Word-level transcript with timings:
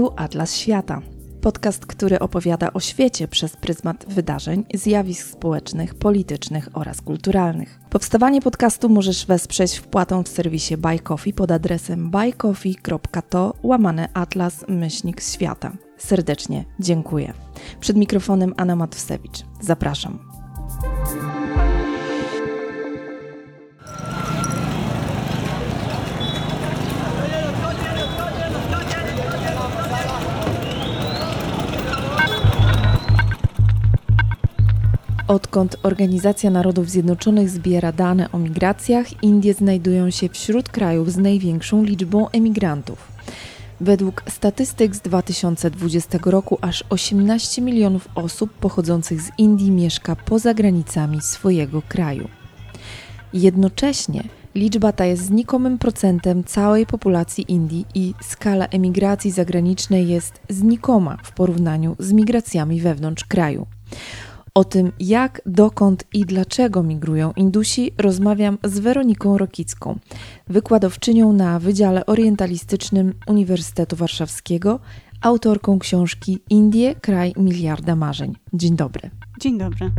podcastu 0.00 0.22
Atlas 0.22 0.56
Świata. 0.56 1.00
Podcast, 1.42 1.86
który 1.86 2.18
opowiada 2.18 2.72
o 2.72 2.80
świecie 2.80 3.28
przez 3.28 3.56
pryzmat 3.56 4.04
wydarzeń, 4.08 4.64
zjawisk 4.74 5.26
społecznych, 5.26 5.94
politycznych 5.94 6.68
oraz 6.72 7.00
kulturalnych. 7.00 7.80
Powstawanie 7.90 8.42
podcastu 8.42 8.88
możesz 8.88 9.26
wesprzeć 9.26 9.76
wpłatą 9.76 10.22
w 10.22 10.28
serwisie 10.28 10.76
Buy 10.76 10.98
Coffee 10.98 11.32
pod 11.32 11.50
adresem 11.50 12.10
buycoffee.to 12.10 13.54
łamane 13.62 14.08
atlas 14.14 14.64
myślnik 14.68 15.20
świata. 15.20 15.72
Serdecznie 15.98 16.64
dziękuję. 16.80 17.32
Przed 17.80 17.96
mikrofonem 17.96 18.54
Anna 18.56 18.76
Matwsewicz. 18.76 19.44
Zapraszam. 19.60 20.18
Odkąd 35.30 35.76
Organizacja 35.82 36.50
Narodów 36.50 36.90
Zjednoczonych 36.90 37.50
zbiera 37.50 37.92
dane 37.92 38.32
o 38.32 38.38
migracjach, 38.38 39.22
Indie 39.22 39.54
znajdują 39.54 40.10
się 40.10 40.28
wśród 40.28 40.68
krajów 40.68 41.12
z 41.12 41.16
największą 41.16 41.84
liczbą 41.84 42.28
emigrantów. 42.28 43.12
Według 43.80 44.22
statystyk 44.30 44.96
z 44.96 45.00
2020 45.00 46.18
roku 46.24 46.58
aż 46.60 46.84
18 46.90 47.62
milionów 47.62 48.08
osób 48.14 48.52
pochodzących 48.52 49.22
z 49.22 49.30
Indii 49.38 49.70
mieszka 49.70 50.16
poza 50.16 50.54
granicami 50.54 51.20
swojego 51.20 51.82
kraju. 51.82 52.28
Jednocześnie 53.32 54.24
liczba 54.54 54.92
ta 54.92 55.04
jest 55.04 55.24
znikomym 55.24 55.78
procentem 55.78 56.44
całej 56.44 56.86
populacji 56.86 57.52
Indii 57.52 57.86
i 57.94 58.14
skala 58.22 58.66
emigracji 58.66 59.30
zagranicznej 59.30 60.08
jest 60.08 60.40
znikoma 60.48 61.16
w 61.22 61.32
porównaniu 61.32 61.96
z 61.98 62.12
migracjami 62.12 62.80
wewnątrz 62.80 63.24
kraju. 63.24 63.66
O 64.54 64.64
tym, 64.64 64.92
jak, 65.00 65.42
dokąd 65.46 66.04
i 66.14 66.24
dlaczego 66.24 66.82
migrują 66.82 67.32
Indusi, 67.36 67.92
rozmawiam 67.98 68.58
z 68.64 68.78
Weroniką 68.78 69.38
Rokicką, 69.38 69.98
wykładowczynią 70.48 71.32
na 71.32 71.58
Wydziale 71.58 72.06
Orientalistycznym 72.06 73.14
Uniwersytetu 73.26 73.96
Warszawskiego, 73.96 74.80
autorką 75.20 75.78
książki 75.78 76.38
Indie 76.50 76.94
kraj 76.94 77.32
miliarda 77.36 77.96
marzeń. 77.96 78.34
Dzień 78.52 78.76
dobry. 78.76 79.10
Dzień 79.40 79.58
dobry. 79.58 79.90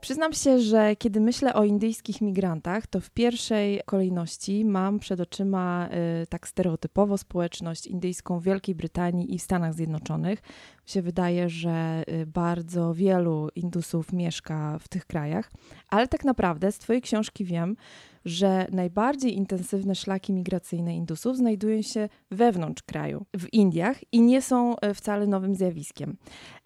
Przyznam 0.00 0.32
się, 0.32 0.58
że 0.60 0.96
kiedy 0.96 1.20
myślę 1.20 1.54
o 1.54 1.64
indyjskich 1.64 2.20
migrantach, 2.20 2.86
to 2.86 3.00
w 3.00 3.10
pierwszej 3.10 3.80
kolejności 3.86 4.64
mam 4.64 4.98
przed 4.98 5.20
oczyma 5.20 5.88
y, 6.22 6.26
tak 6.26 6.48
stereotypowo 6.48 7.18
społeczność 7.18 7.86
indyjską 7.86 8.40
w 8.40 8.44
Wielkiej 8.44 8.74
Brytanii 8.74 9.34
i 9.34 9.38
w 9.38 9.42
Stanach 9.42 9.74
Zjednoczonych. 9.74 10.42
Mi 10.82 10.90
się 10.90 11.02
wydaje, 11.02 11.48
że 11.48 12.04
y, 12.08 12.26
bardzo 12.26 12.94
wielu 12.94 13.48
Indusów 13.54 14.12
mieszka 14.12 14.78
w 14.78 14.88
tych 14.88 15.06
krajach, 15.06 15.50
ale 15.88 16.08
tak 16.08 16.24
naprawdę 16.24 16.72
z 16.72 16.78
Twojej 16.78 17.02
książki 17.02 17.44
wiem, 17.44 17.76
że 18.24 18.66
najbardziej 18.72 19.36
intensywne 19.36 19.94
szlaki 19.94 20.32
migracyjne 20.32 20.96
Indusów 20.96 21.36
znajdują 21.36 21.82
się 21.82 22.08
wewnątrz 22.30 22.82
kraju, 22.82 23.26
w 23.38 23.52
Indiach 23.52 24.00
i 24.12 24.20
nie 24.20 24.42
są 24.42 24.76
e, 24.76 24.94
wcale 24.94 25.26
nowym 25.26 25.54
zjawiskiem. 25.54 26.16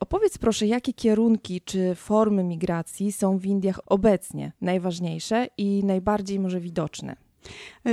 Opowiedz 0.00 0.38
proszę, 0.38 0.66
jakie 0.66 0.92
kierunki 0.92 1.61
czy 1.61 1.94
formy 1.94 2.44
migracji 2.44 3.12
są 3.12 3.38
w 3.38 3.46
Indiach 3.46 3.80
obecnie 3.86 4.52
najważniejsze 4.61 5.46
i 5.58 5.84
najbardziej 5.84 6.41
może 6.41 6.61
widoczne? 6.61 7.16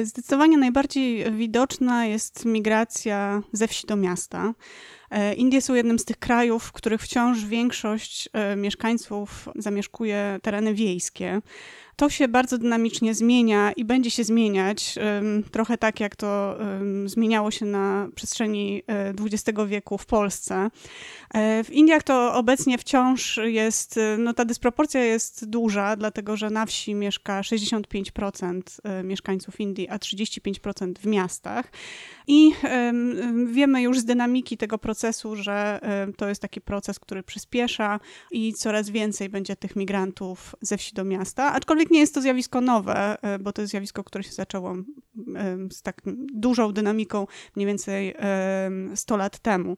Zdecydowanie 0.04 0.58
najbardziej 0.58 1.32
widoczna 1.32 2.06
jest 2.06 2.46
migracja 2.46 3.42
ze 3.52 3.68
wsi 3.68 3.88
do 3.88 3.96
miasta. 3.96 4.54
E, 5.10 5.34
Indie 5.34 5.62
są 5.62 5.74
jednym 5.74 6.00
z 6.00 6.06
tych 6.06 6.18
krajów, 6.18 6.64
w 6.64 6.72
których 6.72 7.02
wciąż 7.02 7.46
większość 7.46 8.30
e, 8.34 8.56
mieszkańców 8.56 9.50
zamieszkuje 9.56 10.40
tereny 10.42 10.74
wiejskie 10.74 11.42
to 12.02 12.10
się 12.10 12.28
bardzo 12.28 12.58
dynamicznie 12.58 13.14
zmienia 13.16 13.72
i 13.72 13.86
będzie 13.86 14.12
się 14.12 14.24
zmieniać, 14.24 14.96
trochę 15.52 15.78
tak 15.78 16.00
jak 16.00 16.16
to 16.16 16.58
zmieniało 17.06 17.52
się 17.52 17.66
na 17.66 18.08
przestrzeni 18.16 18.84
XX 18.88 19.60
e, 19.60 19.68
wieku 19.68 19.98
w 19.98 20.06
Polsce. 20.06 20.70
E, 21.34 21.64
w 21.64 21.70
Indiach 21.70 22.04
to 22.04 22.34
obecnie 22.34 22.78
wciąż 22.78 23.40
jest, 23.44 23.98
e, 23.98 24.18
no 24.18 24.34
ta 24.34 24.46
dysproporcja 24.46 25.04
jest 25.04 25.50
duża, 25.50 25.96
dlatego 25.96 26.38
że 26.38 26.50
na 26.50 26.66
wsi 26.66 26.96
mieszka 26.96 27.42
65% 27.42 28.62
mieszkańców 29.04 29.60
Indii, 29.60 29.90
a 29.90 29.98
35% 29.98 31.00
w 31.00 31.06
miastach. 31.06 31.72
I 32.28 32.52
wiemy 33.46 33.82
już 33.82 34.00
z 34.00 34.06
dynamiki 34.06 34.58
tego 34.58 34.78
procesu, 34.78 35.36
że 35.36 35.80
to 36.18 36.30
jest 36.30 36.42
taki 36.42 36.62
proces, 36.62 37.00
który 37.00 37.24
przyspiesza 37.24 38.00
i 38.32 38.54
coraz 38.54 38.90
więcej 38.90 39.30
będzie 39.30 39.56
tych 39.56 39.76
migrantów 39.76 40.56
ze 40.62 40.78
wsi 40.78 40.94
do 40.94 41.04
miasta, 41.04 41.54
aczkolwiek 41.54 41.91
nie 41.92 42.00
jest 42.00 42.14
to 42.14 42.22
zjawisko 42.22 42.62
nowe, 42.62 43.22
e, 43.22 43.40
bo 43.40 43.54
to 43.54 43.62
jest 43.62 43.72
zjawisko, 43.72 44.04
które 44.04 44.24
się 44.24 44.32
zaczęło 44.32 44.76
z 45.72 45.82
tak 45.82 46.02
dużą 46.34 46.72
dynamiką 46.72 47.28
mniej 47.56 47.68
więcej 47.68 48.16
100 48.96 49.18
lat 49.18 49.40
temu. 49.40 49.78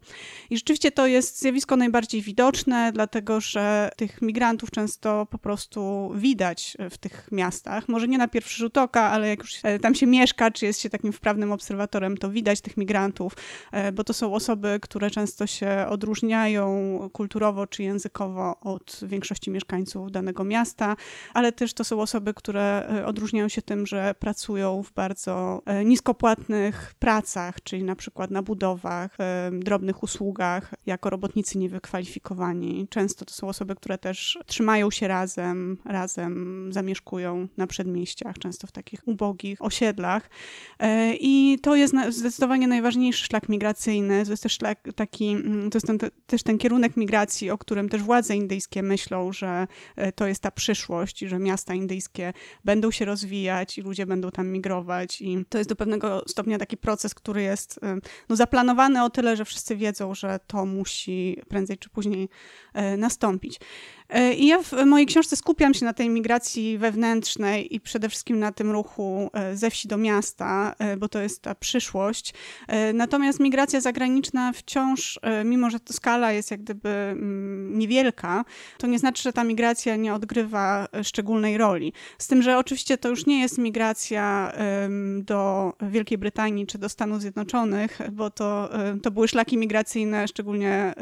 I 0.49 0.57
rzeczywiście 0.57 0.91
to 0.91 1.07
jest 1.07 1.39
zjawisko 1.39 1.75
najbardziej 1.75 2.21
widoczne, 2.21 2.91
dlatego 2.91 3.41
że 3.41 3.89
tych 3.97 4.21
migrantów 4.21 4.71
często 4.71 5.25
po 5.25 5.37
prostu 5.37 6.11
widać 6.15 6.77
w 6.89 6.97
tych 6.97 7.29
miastach. 7.31 7.89
Może 7.89 8.07
nie 8.07 8.17
na 8.17 8.27
pierwszy 8.27 8.57
rzut 8.57 8.77
oka, 8.77 9.01
ale 9.01 9.27
jak 9.29 9.39
już 9.39 9.59
e, 9.63 9.79
tam 9.79 9.95
się 9.95 10.07
mieszka, 10.07 10.51
czy 10.51 10.65
jest 10.65 10.81
się 10.81 10.89
takim 10.89 11.13
wprawnym 11.13 11.51
obserwatorem, 11.51 12.17
to 12.17 12.29
widać 12.29 12.61
tych 12.61 12.77
migrantów, 12.77 13.33
e, 13.71 13.91
bo 13.91 14.03
to 14.03 14.13
są 14.13 14.33
osoby, 14.33 14.79
które 14.81 15.11
często 15.11 15.47
się 15.47 15.85
odróżniają 15.89 16.99
kulturowo 17.13 17.67
czy 17.67 17.83
językowo 17.83 18.59
od 18.59 18.99
większości 19.03 19.51
mieszkańców 19.51 20.11
danego 20.11 20.43
miasta, 20.43 20.95
ale 21.33 21.51
też 21.51 21.73
to 21.73 21.83
są 21.83 21.92
osoby, 22.01 22.33
które 22.33 22.87
e, 22.89 23.05
odróżniają 23.05 23.49
się 23.49 23.61
tym, 23.61 23.87
że 23.87 24.15
pracują 24.19 24.83
w 24.83 24.93
bardzo 24.93 25.61
e, 25.65 25.85
niskopłatnych 25.85 26.93
pracach, 26.99 27.63
czyli 27.63 27.83
na 27.83 27.95
przykład 27.95 28.31
na 28.31 28.41
budowach, 28.41 29.15
e, 29.19 29.51
drobnych 29.53 30.03
usługach, 30.03 30.73
jako 30.85 31.09
robotnicy 31.09 31.57
niewykwalifikowani. 31.57 32.87
Często 32.89 33.25
to 33.25 33.33
są 33.33 33.47
osoby, 33.47 33.75
które 33.75 33.97
też 33.97 34.39
trzymają 34.45 34.91
się 34.91 35.07
razem, 35.07 35.77
razem 35.85 36.67
zamieszkują 36.73 37.47
na 37.57 37.67
przedmieściach, 37.67 38.37
często 38.37 38.67
w 38.67 38.71
takich 38.71 39.07
ubogich 39.07 39.61
osiedlach. 39.61 40.29
I 41.19 41.59
to 41.61 41.75
jest 41.75 41.93
zdecydowanie 42.09 42.67
najważniejszy 42.67 43.25
szlak 43.25 43.49
migracyjny. 43.49 44.25
To 44.25 44.31
jest 44.31 44.43
też 44.43 44.51
szlak 44.51 44.79
taki, 44.95 45.29
mm, 45.29 45.69
to 45.69 45.77
jest 45.77 45.87
ten, 45.87 45.97
też 46.25 46.43
ten 46.43 46.57
kierunek 46.57 46.97
migracji, 46.97 47.49
o 47.49 47.57
którym 47.57 47.89
też 47.89 48.01
władze 48.01 48.35
indyjskie 48.35 48.83
myślą, 48.83 49.33
że 49.33 49.67
to 50.15 50.27
jest 50.27 50.41
ta 50.41 50.51
przyszłość 50.51 51.21
i 51.21 51.27
że 51.27 51.39
miasta 51.39 51.73
indyjskie 51.73 51.82
indyjskie 51.83 52.33
będą 52.65 52.91
się 52.91 53.05
rozwijać 53.05 53.77
i 53.77 53.81
ludzie 53.81 54.05
będą 54.05 54.31
tam 54.31 54.47
migrować 54.47 55.21
i 55.21 55.45
to 55.49 55.57
jest 55.57 55.69
do 55.69 55.75
pewnego 55.75 56.23
stopnia 56.27 56.57
taki 56.57 56.77
proces, 56.77 57.13
który 57.13 57.41
jest 57.41 57.79
no, 58.29 58.35
zaplanowany 58.35 59.03
o 59.03 59.09
tyle, 59.09 59.35
że 59.35 59.45
wszyscy 59.45 59.75
wiedzą, 59.75 60.15
że 60.15 60.39
to 60.47 60.65
musi 60.65 61.37
prędzej 61.47 61.77
czy 61.77 61.89
później 61.89 62.29
e, 62.73 62.97
nastąpić. 62.97 63.59
E, 64.09 64.33
I 64.33 64.47
ja 64.47 64.63
w 64.63 64.85
mojej 64.85 65.07
książce 65.07 65.35
skupiam 65.35 65.73
się 65.73 65.85
na 65.85 65.93
tej 65.93 66.09
migracji 66.09 66.77
wewnętrznej 66.77 67.75
i 67.75 67.79
przede 67.79 68.09
wszystkim 68.09 68.39
na 68.39 68.51
tym 68.51 68.71
ruchu 68.71 69.29
ze 69.53 69.69
wsi 69.69 69.87
do 69.87 69.97
miasta, 69.97 70.75
bo 70.97 71.09
to 71.09 71.19
jest 71.19 71.41
ta 71.41 71.55
przyszłość. 71.55 72.33
Natomiast 72.93 73.39
migracja 73.39 73.81
zagraniczna 73.81 74.53
wciąż, 74.53 75.19
mimo 75.45 75.69
że 75.69 75.79
to 75.79 75.93
skala 75.93 76.31
jest 76.31 76.51
jak 76.51 76.61
gdyby 76.61 76.89
mm, 76.89 77.79
niewielka, 77.79 78.45
to 78.77 78.87
nie 78.87 78.99
znaczy, 78.99 79.23
że 79.23 79.33
ta 79.33 79.43
migracja 79.43 79.95
nie 79.95 80.13
odgrywa 80.13 80.87
szczególnej 81.03 81.57
roli. 81.57 81.72
Z 82.17 82.27
tym, 82.27 82.41
że 82.41 82.57
oczywiście 82.57 82.97
to 82.97 83.09
już 83.09 83.25
nie 83.25 83.41
jest 83.41 83.57
migracja 83.57 84.53
do 85.19 85.73
Wielkiej 85.81 86.17
Brytanii 86.17 86.67
czy 86.67 86.77
do 86.77 86.89
Stanów 86.89 87.21
Zjednoczonych, 87.21 87.99
bo 88.11 88.29
to, 88.29 88.69
to 89.03 89.11
były 89.11 89.27
szlaki 89.27 89.57
migracyjne 89.57 90.27
szczególnie 90.27 90.93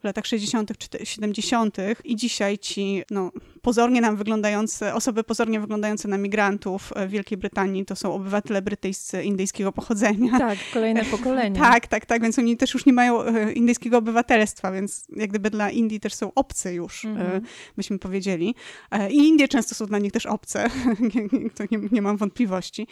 w 0.00 0.04
latach 0.04 0.26
60. 0.26 0.70
czy 0.78 1.06
70. 1.06 1.76
i 2.04 2.16
dzisiaj 2.16 2.58
ci 2.58 3.02
no, 3.10 3.30
pozornie 3.62 4.00
nam 4.00 4.16
wyglądające, 4.16 4.94
osoby 4.94 5.24
pozornie 5.24 5.60
wyglądające 5.60 6.08
na 6.08 6.18
migrantów 6.18 6.92
w 6.96 7.10
Wielkiej 7.10 7.38
Brytanii 7.38 7.84
to 7.84 7.96
są 7.96 8.14
obywatele 8.14 8.62
brytyjscy 8.62 9.22
indyjskiego 9.22 9.72
pochodzenia. 9.72 10.38
Tak, 10.38 10.58
kolejne 10.74 11.04
pokolenie. 11.16 11.60
tak, 11.60 11.86
tak, 11.86 12.06
tak, 12.06 12.22
więc 12.22 12.38
oni 12.38 12.56
też 12.56 12.74
już 12.74 12.86
nie 12.86 12.92
mają 12.92 13.22
e, 13.22 13.52
indyjskiego 13.52 13.98
obywatelstwa, 13.98 14.72
więc 14.72 15.04
jak 15.16 15.30
gdyby 15.30 15.50
dla 15.50 15.70
Indii 15.70 16.00
też 16.00 16.14
są 16.14 16.34
obcy 16.34 16.74
już, 16.74 17.04
mm 17.04 17.40
byśmy 17.76 17.98
powiedzieli. 17.98 18.54
E, 18.90 19.10
I 19.10 19.16
Indie 19.16 19.48
często 19.48 19.74
są 19.74 19.86
dla 19.86 19.98
nich 19.98 20.12
też 20.12 20.26
obce, 20.26 20.66
to 21.56 21.64
nie, 21.70 21.88
nie 21.92 22.02
mam 22.02 22.16
wątpliwości. 22.16 22.86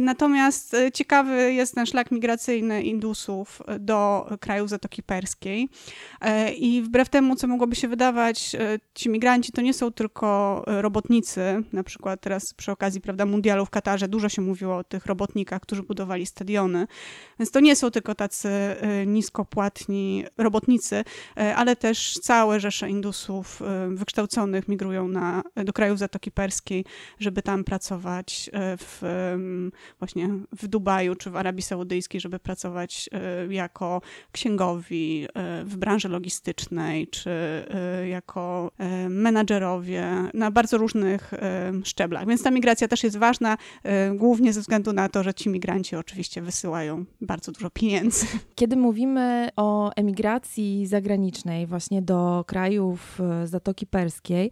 Natomiast 0.00 0.76
ciekawy 0.94 1.52
jest 1.52 1.74
ten 1.74 1.86
szlak 1.86 2.10
migracyjny 2.10 2.82
Indusów 2.82 3.62
do 3.80 4.26
krajów 4.40 4.68
Zatoki 4.68 5.02
Perskiej 5.02 5.68
i 6.58 6.82
wbrew 6.82 7.08
temu, 7.08 7.36
co 7.36 7.46
mogłoby 7.46 7.76
się 7.76 7.88
wydawać, 7.88 8.56
ci 8.94 9.08
migranci 9.08 9.52
to 9.52 9.61
to 9.62 9.66
nie 9.66 9.74
są 9.74 9.92
tylko 9.92 10.62
robotnicy, 10.66 11.62
na 11.72 11.82
przykład 11.82 12.20
teraz 12.20 12.54
przy 12.54 12.72
okazji 12.72 13.00
prawda, 13.00 13.26
mundialu 13.26 13.66
w 13.66 13.70
Katarze 13.70 14.08
dużo 14.08 14.28
się 14.28 14.42
mówiło 14.42 14.76
o 14.76 14.84
tych 14.84 15.06
robotnikach, 15.06 15.60
którzy 15.60 15.82
budowali 15.82 16.26
stadiony, 16.26 16.86
więc 17.38 17.50
to 17.50 17.60
nie 17.60 17.76
są 17.76 17.90
tylko 17.90 18.14
tacy 18.14 18.50
niskopłatni 19.06 20.24
robotnicy, 20.38 21.04
ale 21.56 21.76
też 21.76 22.18
całe 22.22 22.60
rzesze 22.60 22.90
Indusów 22.90 23.62
wykształconych 23.88 24.68
migrują 24.68 25.08
na, 25.08 25.42
do 25.56 25.72
krajów 25.72 25.98
Zatoki 25.98 26.30
Perskiej, 26.30 26.84
żeby 27.18 27.42
tam 27.42 27.64
pracować 27.64 28.50
w, 28.78 29.02
właśnie 29.98 30.28
w 30.52 30.68
Dubaju 30.68 31.14
czy 31.14 31.30
w 31.30 31.36
Arabii 31.36 31.62
Saudyjskiej, 31.62 32.20
żeby 32.20 32.38
pracować 32.38 33.10
jako 33.48 34.02
księgowi 34.32 35.28
w 35.64 35.76
branży 35.76 36.08
logistycznej, 36.08 37.08
czy 37.08 37.30
jako 38.10 38.72
menadżerowie 39.52 40.30
na 40.34 40.50
bardzo 40.50 40.78
różnych 40.78 41.32
szczeblach. 41.84 42.26
Więc 42.26 42.42
ta 42.42 42.50
migracja 42.50 42.88
też 42.88 43.04
jest 43.04 43.16
ważna, 43.16 43.56
głównie 44.14 44.52
ze 44.52 44.60
względu 44.60 44.92
na 44.92 45.08
to, 45.08 45.22
że 45.22 45.34
ci 45.34 45.48
migranci 45.48 45.96
oczywiście 45.96 46.42
wysyłają 46.42 47.04
bardzo 47.20 47.52
dużo 47.52 47.70
pieniędzy. 47.70 48.26
Kiedy 48.54 48.76
mówimy 48.76 49.48
o 49.56 49.92
emigracji 49.94 50.86
zagranicznej, 50.86 51.66
właśnie 51.66 52.02
do 52.02 52.44
krajów 52.46 53.18
Zatoki 53.44 53.86
Perskiej, 53.86 54.50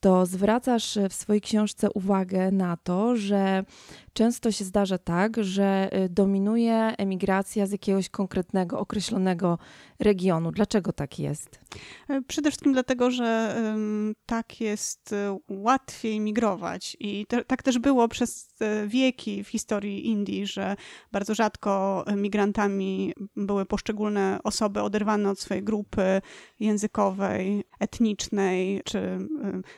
to 0.00 0.26
zwracasz 0.26 0.98
w 1.10 1.14
swojej 1.14 1.40
książce 1.40 1.90
uwagę 1.90 2.50
na 2.50 2.76
to, 2.76 3.16
że 3.16 3.64
często 4.12 4.52
się 4.52 4.64
zdarza 4.64 4.98
tak, 4.98 5.44
że 5.44 5.90
y, 6.04 6.08
dominuje 6.08 6.74
emigracja 6.98 7.66
z 7.66 7.72
jakiegoś 7.72 8.08
konkretnego, 8.08 8.78
określonego 8.78 9.58
regionu. 9.98 10.52
Dlaczego 10.52 10.92
tak 10.92 11.18
jest? 11.18 11.60
E, 12.08 12.22
przede 12.22 12.50
wszystkim 12.50 12.72
dlatego, 12.72 13.10
że 13.10 13.56
tak 14.26 14.60
jest 14.60 15.12
y, 15.12 15.16
łatwiej 15.48 16.20
migrować. 16.20 16.96
I 17.00 17.26
te, 17.26 17.44
tak 17.44 17.62
też 17.62 17.78
było 17.78 18.08
przez 18.08 18.52
wieki 18.86 19.44
w 19.44 19.48
historii 19.48 20.06
Indii, 20.06 20.46
że 20.46 20.76
bardzo 21.12 21.34
rzadko 21.34 22.04
migrantami 22.16 23.12
były 23.36 23.66
poszczególne 23.66 24.38
osoby 24.44 24.82
oderwane 24.82 25.30
od 25.30 25.40
swojej 25.40 25.62
grupy 25.62 26.22
językowej, 26.60 27.64
etnicznej 27.80 28.82
czy 28.84 29.18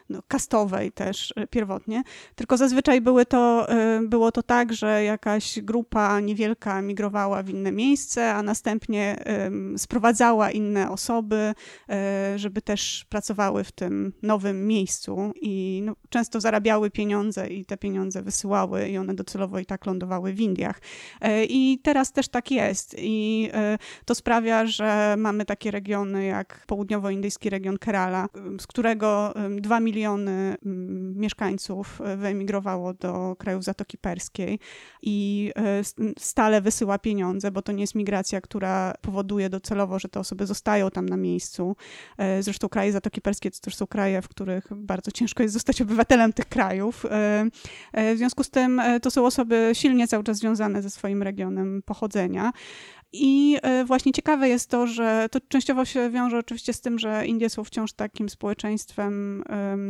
no, 0.09 0.23
kastowej 0.29 0.93
też 0.93 1.35
pierwotnie. 1.51 2.03
Tylko 2.35 2.57
zazwyczaj 2.57 3.01
były 3.01 3.27
to, 3.27 3.67
było 4.03 4.24
było 4.25 4.33
to 4.33 4.43
tak, 4.43 4.73
że 4.73 5.05
jakaś 5.05 5.61
grupa 5.61 6.21
niewielka 6.21 6.83
migrowała 6.83 7.43
w 7.43 7.49
inne 7.49 7.73
miejsce, 7.73 8.35
a 8.35 8.43
następnie 8.43 9.25
sprowadzała 9.77 10.51
inne 10.51 10.91
osoby, 10.91 11.55
e, 11.89 12.33
żeby 12.39 12.63
też 12.63 13.07
pracowały 13.09 13.65
w 13.65 13.73
tym 13.73 14.13
nowym 14.23 14.67
miejscu 14.67 15.33
i 15.41 15.83
no, 15.85 15.97
często 16.09 16.41
zarabiały 16.41 16.91
pieniądze 16.91 17.49
i 17.49 17.65
te 17.65 17.77
pieniądze 17.77 18.23
wysyłały 18.23 18.89
i 18.89 18.99
one 18.99 19.15
docelowo 19.15 19.59
i 19.59 19.67
tak 19.67 19.87
lądowały 19.87 20.33
w 20.33 20.41
Indiach. 20.41 20.81
E, 21.21 21.45
I 21.45 21.79
teraz 21.83 22.13
też 22.13 22.29
tak 22.29 22.51
jest 22.51 22.97
i 22.99 23.49
e, 23.53 23.79
to 24.05 24.15
sprawia, 24.15 24.67
że 24.67 25.15
mamy 25.19 25.45
takie 25.45 25.71
regiony 25.71 26.25
jak 26.25 26.65
południowoindyjski 26.67 27.51
region 27.51 27.79
Kerala, 27.79 28.29
z 28.61 28.67
którego 28.67 29.35
dwa 29.61 29.81
miliony 29.81 30.57
mieszkańców 31.15 32.01
wyemigrowało 32.17 32.95
do 32.95 33.37
krajów 33.39 33.65
Zatoki 33.65 33.99
Perskiej 33.99 34.14
i 35.03 35.53
e, 35.57 35.85
stale 36.19 36.61
wysyła 36.61 36.99
pieniądze, 36.99 37.51
bo 37.51 37.63
to 37.63 37.73
nie 37.73 37.81
jest 37.81 37.95
migracja, 37.95 38.41
która 38.41 38.95
powoduje 39.01 39.51
docelowo, 39.51 39.99
że 39.99 40.09
te 40.09 40.21
osoby 40.21 40.47
zostają 40.47 40.91
tam 40.91 41.09
na 41.09 41.17
miejscu. 41.17 41.77
E, 42.19 42.43
zresztą 42.43 42.69
kraje 42.69 42.93
Zatoki 42.93 43.21
Perskie 43.21 43.51
to 43.51 43.59
też 43.61 43.77
są 43.77 43.87
kraje, 43.87 44.23
w 44.23 44.29
których 44.29 44.67
bardzo 44.77 45.11
ciężko 45.11 45.43
jest 45.43 45.53
zostać 45.53 45.83
obywatelem 45.83 46.33
tych 46.33 46.47
krajów. 46.47 47.07
E, 47.11 47.51
w 48.15 48.19
związku 48.19 48.45
z 48.45 48.51
tym 48.51 48.83
to 49.03 49.11
są 49.11 49.27
osoby 49.27 49.71
silnie 49.73 50.09
cały 50.09 50.25
czas 50.25 50.39
związane 50.39 50.83
ze 50.83 50.91
swoim 50.91 51.23
regionem 51.23 51.83
pochodzenia. 51.83 52.53
I 53.17 53.57
e, 53.63 53.85
właśnie 53.85 54.13
ciekawe 54.13 54.49
jest 54.49 54.71
to, 54.71 54.87
że 54.87 55.27
to 55.31 55.41
częściowo 55.49 55.85
się 55.85 56.11
wiąże 56.11 56.39
oczywiście 56.39 56.73
z 56.73 56.81
tym, 56.81 56.99
że 56.99 57.27
Indie 57.27 57.51
są 57.51 57.65
wciąż 57.65 57.93
takim 57.93 58.29
społeczeństwem, 58.29 59.45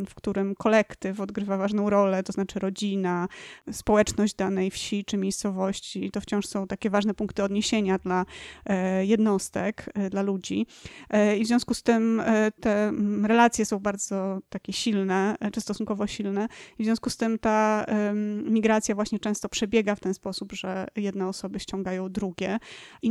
w 0.09 0.15
którym 0.15 0.55
kolektyw 0.55 1.21
odgrywa 1.21 1.57
ważną 1.57 1.91
rolę, 1.91 2.23
to 2.23 2.33
znaczy 2.33 2.59
rodzina, 2.59 3.29
społeczność 3.73 4.35
danej 4.35 4.71
wsi 4.71 5.05
czy 5.05 5.17
miejscowości. 5.17 6.11
To 6.11 6.21
wciąż 6.21 6.47
są 6.47 6.67
takie 6.67 6.91
ważne 6.91 7.15
punkty 7.15 7.43
odniesienia 7.43 7.99
dla 7.99 8.25
e, 8.67 9.07
jednostek, 9.07 9.91
e, 9.95 10.11
dla 10.11 10.23
ludzi. 10.23 10.67
I 11.39 11.45
w 11.45 11.47
związku 11.47 11.75
z 11.75 11.83
tym 11.83 12.23
te 12.61 12.93
relacje 13.23 13.65
są 13.65 13.79
bardzo 13.79 14.39
takie 14.49 14.73
silne, 14.73 15.37
czy 15.53 15.61
stosunkowo 15.61 16.07
silne. 16.07 16.49
I 16.79 16.83
w 16.83 16.87
związku 16.87 17.11
z 17.11 17.17
tym 17.17 17.39
ta 17.39 17.87
migracja 18.45 18.95
właśnie 18.95 19.19
często 19.19 19.49
przebiega 19.49 19.95
w 19.95 20.01
ten 20.01 20.15
sposób, 20.15 20.53
że 20.53 20.87
jedne 20.97 21.29
osoby 21.29 21.61
ściągają 21.61 22.09
drugie. 22.09 22.59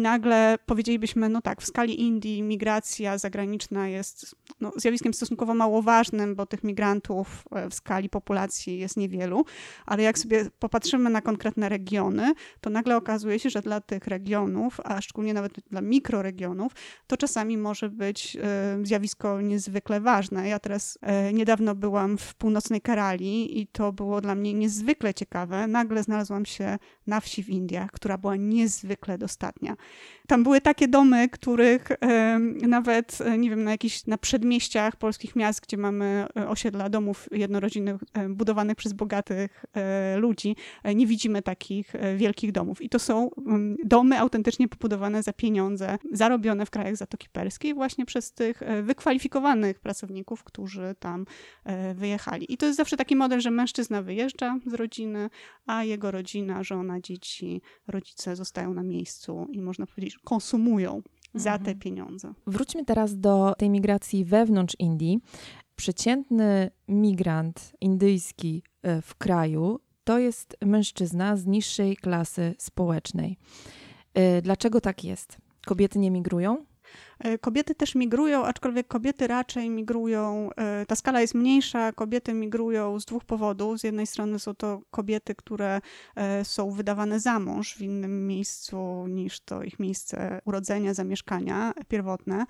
Nagle 0.03 0.57
powiedzielibyśmy, 0.65 1.29
no 1.29 1.41
tak, 1.41 1.61
w 1.61 1.65
skali 1.65 2.01
Indii 2.01 2.43
migracja 2.43 3.17
zagraniczna 3.17 3.87
jest 3.87 4.35
no, 4.59 4.71
zjawiskiem 4.75 5.13
stosunkowo 5.13 5.53
mało 5.53 5.81
ważnym, 5.81 6.35
bo 6.35 6.45
tych 6.45 6.63
migrantów 6.63 7.43
e, 7.51 7.69
w 7.69 7.73
skali 7.73 8.09
populacji 8.09 8.79
jest 8.79 8.97
niewielu, 8.97 9.45
ale 9.85 10.03
jak 10.03 10.19
sobie 10.19 10.45
popatrzymy 10.59 11.09
na 11.09 11.21
konkretne 11.21 11.69
regiony, 11.69 12.33
to 12.61 12.69
nagle 12.69 12.97
okazuje 12.97 13.39
się, 13.39 13.49
że 13.49 13.61
dla 13.61 13.81
tych 13.81 14.07
regionów, 14.07 14.79
a 14.83 15.01
szczególnie 15.01 15.33
nawet 15.33 15.53
dla 15.71 15.81
mikroregionów, 15.81 16.71
to 17.07 17.17
czasami 17.17 17.57
może 17.57 17.89
być 17.89 18.37
e, 18.41 18.79
zjawisko 18.83 19.41
niezwykle 19.41 20.01
ważne. 20.01 20.47
Ja 20.47 20.59
teraz 20.59 20.97
e, 21.01 21.33
niedawno 21.33 21.75
byłam 21.75 22.17
w 22.17 22.35
północnej 22.35 22.81
Kerali 22.81 23.61
i 23.61 23.67
to 23.67 23.93
było 23.93 24.21
dla 24.21 24.35
mnie 24.35 24.53
niezwykle 24.53 25.13
ciekawe. 25.13 25.67
Nagle 25.67 26.03
znalazłam 26.03 26.45
się 26.45 26.77
na 27.07 27.19
wsi 27.19 27.43
w 27.43 27.49
Indiach, 27.49 27.91
która 27.91 28.17
była 28.17 28.35
niezwykle 28.35 29.17
dostatnia. 29.17 29.75
Tam 30.27 30.43
były 30.43 30.61
takie 30.61 30.87
domy, 30.87 31.29
których 31.29 31.89
nawet, 32.67 33.21
e, 33.21 33.37
nie 33.37 33.49
wiem, 33.49 33.63
na 33.63 33.71
jakichś, 33.71 34.05
na 34.05 34.17
przedmieściach 34.17 34.95
polskich 34.95 35.35
miast, 35.35 35.61
gdzie 35.61 35.77
mamy 35.77 36.25
e, 36.37 36.49
osiedla 36.49 36.89
domów 36.89 37.27
jednorodzinnych 37.31 38.01
e, 38.13 38.29
budowanych 38.29 38.75
przez 38.75 38.93
bogatych 38.93 39.65
ludzi, 40.17 40.55
nie 40.95 41.07
widzimy 41.07 41.41
takich 41.41 41.93
wielkich 42.17 42.51
domów. 42.51 42.81
I 42.81 42.89
to 42.89 42.99
są 42.99 43.29
domy 43.83 44.19
autentycznie 44.19 44.67
pobudowane 44.67 45.23
za 45.23 45.33
pieniądze, 45.33 45.97
zarobione 46.11 46.65
w 46.65 46.69
krajach 46.69 46.95
Zatoki 46.95 47.29
Perskiej 47.29 47.73
właśnie 47.73 48.05
przez 48.05 48.31
tych 48.31 48.59
wykwalifikowanych 48.83 49.79
pracowników, 49.79 50.43
którzy 50.43 50.95
tam 50.99 51.25
wyjechali. 51.95 52.53
I 52.53 52.57
to 52.57 52.65
jest 52.65 52.77
zawsze 52.77 52.97
taki 52.97 53.15
model, 53.15 53.41
że 53.41 53.51
mężczyzna 53.51 54.01
wyjeżdża 54.01 54.59
z 54.65 54.73
rodziny, 54.73 55.29
a 55.65 55.83
jego 55.83 56.11
rodzina, 56.11 56.63
żona, 56.63 56.99
dzieci, 56.99 57.61
rodzice 57.87 58.35
zostają 58.35 58.73
na 58.73 58.83
miejscu 58.83 59.47
i 59.51 59.61
można 59.73 59.95
powiedzieć, 59.95 60.17
konsumują 60.17 61.01
za 61.33 61.51
te 61.51 61.57
mhm. 61.57 61.79
pieniądze. 61.79 62.33
Wróćmy 62.47 62.85
teraz 62.85 63.19
do 63.19 63.53
tej 63.57 63.69
migracji 63.69 64.25
wewnątrz 64.25 64.75
Indii. 64.79 65.19
Przeciętny 65.75 66.71
migrant 66.87 67.73
indyjski 67.81 68.63
e, 68.81 69.01
w 69.01 69.15
kraju 69.15 69.79
to 70.03 70.19
jest 70.19 70.57
mężczyzna 70.65 71.37
z 71.37 71.45
niższej 71.45 71.97
klasy 71.97 72.55
społecznej. 72.57 73.37
E, 74.13 74.41
dlaczego 74.41 74.81
tak 74.81 75.03
jest? 75.03 75.37
Kobiety 75.65 75.99
nie 75.99 76.11
migrują? 76.11 76.65
E, 77.23 77.37
kobiety 77.37 77.75
też 77.75 77.95
migrują, 77.95 78.45
aczkolwiek 78.45 78.87
kobiety 78.87 79.27
raczej 79.27 79.69
migrują, 79.69 80.49
e, 80.55 80.85
ta 80.85 80.95
skala 80.95 81.21
jest 81.21 81.35
mniejsza, 81.35 81.91
kobiety 81.91 82.33
migrują 82.33 82.99
z 82.99 83.05
dwóch 83.05 83.25
powodów. 83.25 83.79
Z 83.79 83.83
jednej 83.83 84.07
strony 84.07 84.39
są 84.39 84.55
to 84.55 84.81
kobiety, 84.91 85.35
które 85.35 85.81
e, 86.15 86.45
są 86.45 86.71
wydawane 86.71 87.19
za 87.19 87.39
mąż 87.39 87.75
w 87.75 87.81
innym 87.81 88.27
miejscu 88.27 89.07
niż 89.07 89.39
to 89.39 89.63
ich 89.63 89.79
miejsce 89.79 90.41
urodzenia, 90.45 90.93
zamieszkania 90.93 91.73
pierwotne, 91.87 92.45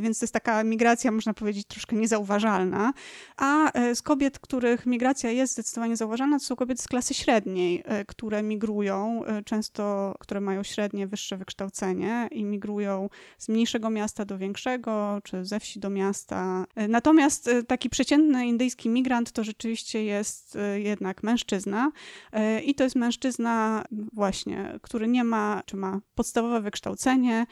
więc 0.00 0.18
to 0.18 0.24
jest 0.24 0.34
taka 0.34 0.64
migracja, 0.64 1.10
można 1.10 1.34
powiedzieć, 1.34 1.66
troszkę 1.66 1.96
niezauważalna. 1.96 2.92
A 3.36 3.72
z 3.94 4.02
kobiet, 4.02 4.38
których 4.38 4.86
migracja 4.86 5.30
jest 5.30 5.52
zdecydowanie 5.52 5.96
zauważalna, 5.96 6.38
to 6.38 6.44
są 6.44 6.56
kobiety 6.56 6.82
z 6.82 6.88
klasy 6.88 7.14
średniej, 7.14 7.84
które 8.06 8.42
migrują, 8.42 9.22
często, 9.44 10.14
które 10.20 10.40
mają 10.40 10.62
średnie, 10.62 11.06
wyższe 11.06 11.36
wykształcenie 11.36 12.28
i 12.30 12.44
migrują 12.44 13.08
z 13.38 13.48
mniejszego 13.48 13.90
miasta 13.90 14.11
miasta 14.12 14.24
do 14.24 14.38
większego, 14.38 15.20
czy 15.24 15.44
ze 15.44 15.60
wsi 15.60 15.80
do 15.80 15.90
miasta. 15.90 16.66
Natomiast 16.88 17.48
e, 17.48 17.62
taki 17.62 17.90
przeciętny 17.90 18.46
indyjski 18.46 18.88
migrant 18.88 19.32
to 19.32 19.44
rzeczywiście 19.44 20.04
jest 20.04 20.56
e, 20.56 20.80
jednak 20.80 21.22
mężczyzna 21.22 21.92
e, 22.32 22.60
i 22.60 22.74
to 22.74 22.84
jest 22.84 22.96
mężczyzna 22.96 23.84
właśnie, 24.12 24.78
który 24.82 25.08
nie 25.08 25.24
ma, 25.24 25.62
czy 25.66 25.76
ma 25.76 26.00
podstawowe 26.14 26.60
wykształcenie, 26.60 27.46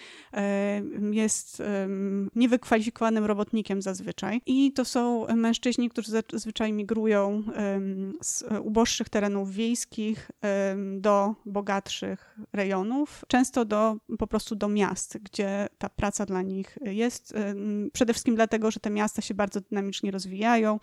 jest 1.10 1.62
niewykwalifikowanym 2.34 3.24
robotnikiem 3.24 3.82
zazwyczaj 3.82 4.40
i 4.46 4.72
to 4.72 4.84
są 4.84 5.26
mężczyźni, 5.36 5.90
którzy 5.90 6.10
zazwyczaj 6.32 6.72
migrują 6.72 7.42
z 8.22 8.44
uboższych 8.62 9.08
terenów 9.08 9.52
wiejskich 9.52 10.30
do 10.98 11.34
bogatszych 11.46 12.38
rejonów, 12.52 13.24
często 13.28 13.64
do, 13.64 13.96
po 14.18 14.26
prostu 14.26 14.54
do 14.56 14.68
miast, 14.68 15.18
gdzie 15.18 15.68
ta 15.78 15.88
praca 15.88 16.26
dla 16.26 16.42
nich 16.42 16.49
jest. 16.82 17.34
Przede 17.92 18.12
wszystkim 18.12 18.34
dlatego, 18.34 18.70
że 18.70 18.80
te 18.80 18.90
miasta 18.90 19.22
się 19.22 19.34
bardzo 19.34 19.60
dynamicznie 19.60 20.10
rozwijają. 20.10 20.80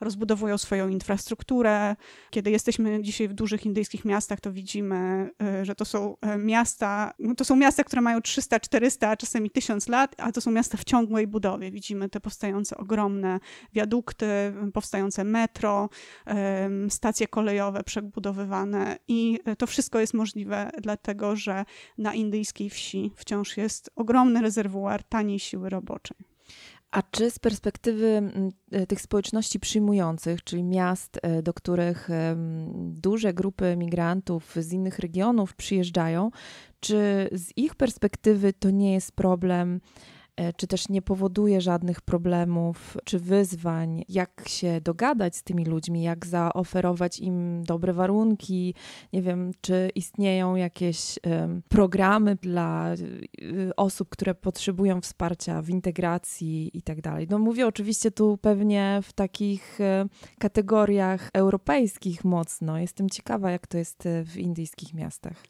Rozbudowują 0.00 0.58
swoją 0.58 0.88
infrastrukturę. 0.88 1.96
Kiedy 2.30 2.50
jesteśmy 2.50 3.02
dzisiaj 3.02 3.28
w 3.28 3.32
dużych 3.32 3.66
indyjskich 3.66 4.04
miastach, 4.04 4.40
to 4.40 4.52
widzimy, 4.52 5.30
y, 5.60 5.64
że 5.64 5.74
to 5.74 5.84
są 5.84 6.16
y, 6.34 6.38
miasta, 6.38 7.12
no 7.18 7.34
to 7.34 7.44
są 7.44 7.56
miasta, 7.56 7.84
które 7.84 8.02
mają 8.02 8.20
300, 8.20 8.60
400, 8.60 9.08
a 9.10 9.16
czasami 9.16 9.50
1000 9.50 9.88
lat, 9.88 10.14
a 10.18 10.32
to 10.32 10.40
są 10.40 10.50
miasta 10.50 10.78
w 10.78 10.84
ciągłej 10.84 11.26
budowie. 11.26 11.70
Widzimy 11.70 12.08
te 12.08 12.20
powstające 12.20 12.76
ogromne 12.76 13.40
wiadukty, 13.72 14.26
powstające 14.74 15.24
metro, 15.24 15.88
stacje 16.88 17.28
kolejowe 17.28 17.84
przebudowywane 17.84 18.98
i 19.08 19.38
to 19.58 19.66
wszystko 19.66 20.00
jest 20.00 20.14
możliwe 20.14 20.70
dlatego, 20.78 21.36
że 21.36 21.64
na 21.98 22.14
indyjskiej 22.14 22.70
wsi 22.70 23.12
wciąż 23.16 23.56
jest 23.56 23.90
ogromny 23.96 24.42
rezerwuar 24.42 25.02
taniej 25.02 25.38
siły 25.38 25.70
roboczej. 25.70 26.27
A 26.90 27.02
czy 27.02 27.30
z 27.30 27.38
perspektywy 27.38 28.06
mm, 28.06 28.50
e, 28.72 28.86
tych 28.86 29.00
społeczności 29.00 29.60
przyjmujących, 29.60 30.44
czyli 30.44 30.64
miast, 30.64 31.18
e, 31.22 31.42
do 31.42 31.54
których 31.54 32.08
duże 32.76 33.34
grupy 33.34 33.76
migrantów 33.76 34.56
z 34.56 34.72
innych 34.72 34.98
regionów 34.98 35.54
przyjeżdżają, 35.54 36.30
czy 36.80 37.28
z 37.32 37.52
ich 37.56 37.74
perspektywy 37.74 38.52
to 38.52 38.70
nie 38.70 38.92
jest 38.92 39.12
problem? 39.12 39.80
E, 40.38 40.52
czy 40.52 40.66
też 40.66 40.88
nie 40.88 41.02
powoduje 41.02 41.60
żadnych 41.60 42.00
problemów 42.00 42.96
czy 43.04 43.18
wyzwań, 43.18 44.04
jak 44.08 44.44
się 44.46 44.80
dogadać 44.80 45.36
z 45.36 45.42
tymi 45.42 45.64
ludźmi, 45.64 46.02
jak 46.02 46.26
zaoferować 46.26 47.18
im 47.18 47.62
dobre 47.64 47.92
warunki. 47.92 48.74
Nie 49.12 49.22
wiem, 49.22 49.50
czy 49.60 49.90
istnieją 49.94 50.54
jakieś 50.54 51.18
programy 51.68 52.36
dla 52.36 52.94
y, 52.94 53.70
osób, 53.76 54.08
które 54.08 54.34
potrzebują 54.34 55.00
wsparcia 55.00 55.62
w 55.62 55.70
integracji 55.70 56.70
i 56.78 56.82
tak 56.82 57.00
dalej. 57.00 57.26
No 57.30 57.38
mówię 57.38 57.66
oczywiście 57.66 58.10
tu 58.10 58.38
pewnie 58.42 59.00
w 59.02 59.12
takich 59.12 59.80
e, 59.80 60.06
kategoriach 60.38 61.30
europejskich 61.32 62.24
mocno. 62.24 62.78
Jestem 62.78 63.10
ciekawa, 63.10 63.50
jak 63.50 63.66
to 63.66 63.78
jest 63.78 64.06
e, 64.06 64.24
w 64.24 64.36
indyjskich 64.36 64.94
miastach. 64.94 65.44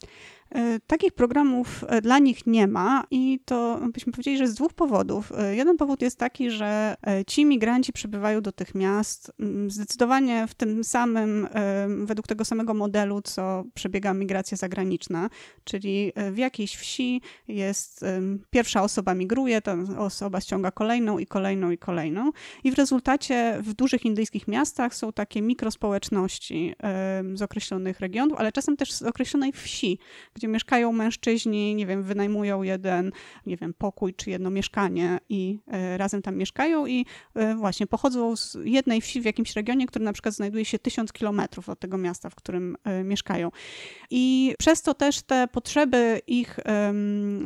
E, 0.55 0.81
takich 0.87 1.13
programów 1.13 1.85
e, 1.89 2.01
dla 2.03 2.19
nich 2.19 2.47
nie 2.47 2.67
ma 2.67 3.05
i 3.11 3.41
to 3.45 3.81
byśmy 3.93 4.13
powiedzieli, 4.13 4.39
że 4.39 4.49
z 4.49 4.55
dwóch 4.55 4.73
powodów. 4.73 5.33
E, 5.33 5.57
jeden 5.57 5.77
powód 5.77 6.03
jest 6.03 6.19
taki, 6.19 6.51
że 6.51 6.97
ci 7.27 7.45
migranci 7.45 7.93
przybywają 7.93 8.41
do 8.41 8.53
tych 8.53 8.75
miast 8.75 9.33
mm, 9.41 9.71
zdecydowanie 9.71 10.47
w 10.47 10.55
tym 10.55 10.85
samym, 10.85 11.49
według 12.05 12.27
tego 12.27 12.45
samego 12.45 12.75
modelu, 12.75 13.23
co 13.23 13.65
przebiega 13.75 14.15
migracja 14.15 14.57
zagraniczna, 14.57 15.31
czyli 15.65 16.13
w 16.33 16.39
jakiejś 16.39 16.77
wsi 16.77 17.21
jest 17.49 18.05
pierwsza 18.51 18.83
osoba 18.83 19.15
migruje, 19.15 19.63
ta 19.63 19.77
osoba 19.99 20.41
ściąga 20.41 20.71
kolejną 20.71 21.19
i 21.19 21.27
kolejną 21.27 21.71
i 21.71 21.79
kolejną 21.79 22.31
i 22.65 22.71
w 22.71 22.75
rezultacie 22.75 23.59
w 23.63 23.75
dużych 23.75 24.05
indyjskich 24.05 24.49
miastach 24.49 24.95
są 24.95 25.13
takie 25.13 25.43
mikrospołeczności 25.43 26.75
z 27.35 27.43
określonych 27.43 28.01
regionów, 28.01 28.39
ale 28.39 28.53
czasem 28.53 28.77
też 28.77 28.93
z 28.93 29.03
określonej 29.03 29.53
wsi, 29.53 29.99
gdzie 30.39 30.49
mieszkają 30.49 30.93
mężczyźni, 30.93 31.75
nie 31.75 31.87
wiem, 31.87 32.03
wynajmują 32.03 32.63
jeden, 32.63 33.13
nie 33.47 33.57
wiem, 33.57 33.75
pokój 33.75 34.15
czy 34.15 34.31
jedno 34.31 34.51
mieszkanie 34.51 35.19
i 35.29 35.59
e, 35.67 35.99
razem 35.99 36.23
tam 36.23 36.37
mieszkają 36.37 36.87
i 36.87 37.07
e, 37.35 37.55
właśnie 37.55 37.87
pochodzą 37.87 38.37
z 38.37 38.57
jednej 38.65 39.01
wsi 39.01 39.21
w 39.21 39.25
jakimś 39.25 39.57
regionie, 39.57 39.87
który 39.87 40.05
na 40.05 40.13
przykład 40.13 40.35
znajduje 40.35 40.65
się 40.65 40.79
tysiąc 40.79 41.13
kilometrów 41.13 41.69
od 41.69 41.81
tego 41.81 41.99
miasta, 41.99 42.31
w 42.31 42.35
którym 42.35 42.77
e, 42.85 43.05
mieszkają. 43.05 43.51
I 44.11 44.55
przez 44.59 44.83
to 44.83 44.95
też 44.95 45.23
te 45.23 45.49
potrzeby 45.53 46.21
ich 46.27 46.59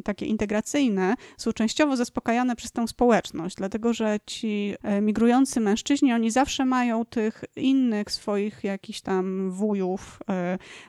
takie 0.04 0.26
integracyjne 0.26 1.14
są 1.36 1.52
częściowo 1.52 1.96
zaspokajane 1.96 2.56
przez 2.56 2.72
tę 2.72 2.88
społeczność, 2.88 3.56
dlatego 3.56 3.94
że 3.94 4.18
ci 4.26 4.74
migrujący 5.02 5.60
mężczyźni, 5.60 6.12
oni 6.12 6.30
zawsze 6.30 6.64
mają 6.64 7.04
tych 7.04 7.44
innych 7.56 8.10
swoich 8.10 8.64
jakichś 8.64 9.00
tam 9.00 9.50
wujów, 9.50 10.18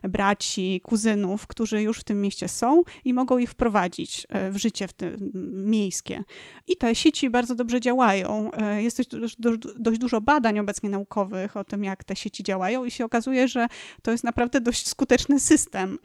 braci, 0.03 0.81
kuzynów, 0.83 1.47
którzy 1.47 1.81
już 1.81 1.92
już 1.93 1.99
w 1.99 2.03
tym 2.03 2.21
mieście 2.21 2.47
są 2.47 2.83
i 3.05 3.13
mogą 3.13 3.37
ich 3.37 3.49
wprowadzić 3.49 4.27
e, 4.29 4.51
w 4.51 4.57
życie 4.57 4.87
w 4.87 4.93
tym 4.93 5.31
miejskie. 5.53 6.23
I 6.67 6.77
te 6.77 6.95
sieci 6.95 7.29
bardzo 7.29 7.55
dobrze 7.55 7.79
działają. 7.79 8.51
E, 8.51 8.83
jest 8.83 9.01
dość, 9.09 9.37
dość 9.79 9.99
dużo 9.99 10.21
badań 10.21 10.59
obecnie 10.59 10.89
naukowych 10.89 11.57
o 11.57 11.63
tym, 11.63 11.83
jak 11.83 12.03
te 12.03 12.15
sieci 12.15 12.43
działają 12.43 12.85
i 12.85 12.91
się 12.91 13.05
okazuje, 13.05 13.47
że 13.47 13.67
to 14.01 14.11
jest 14.11 14.23
naprawdę 14.23 14.61
dość 14.61 14.87
skuteczny 14.87 15.39
system. 15.39 15.99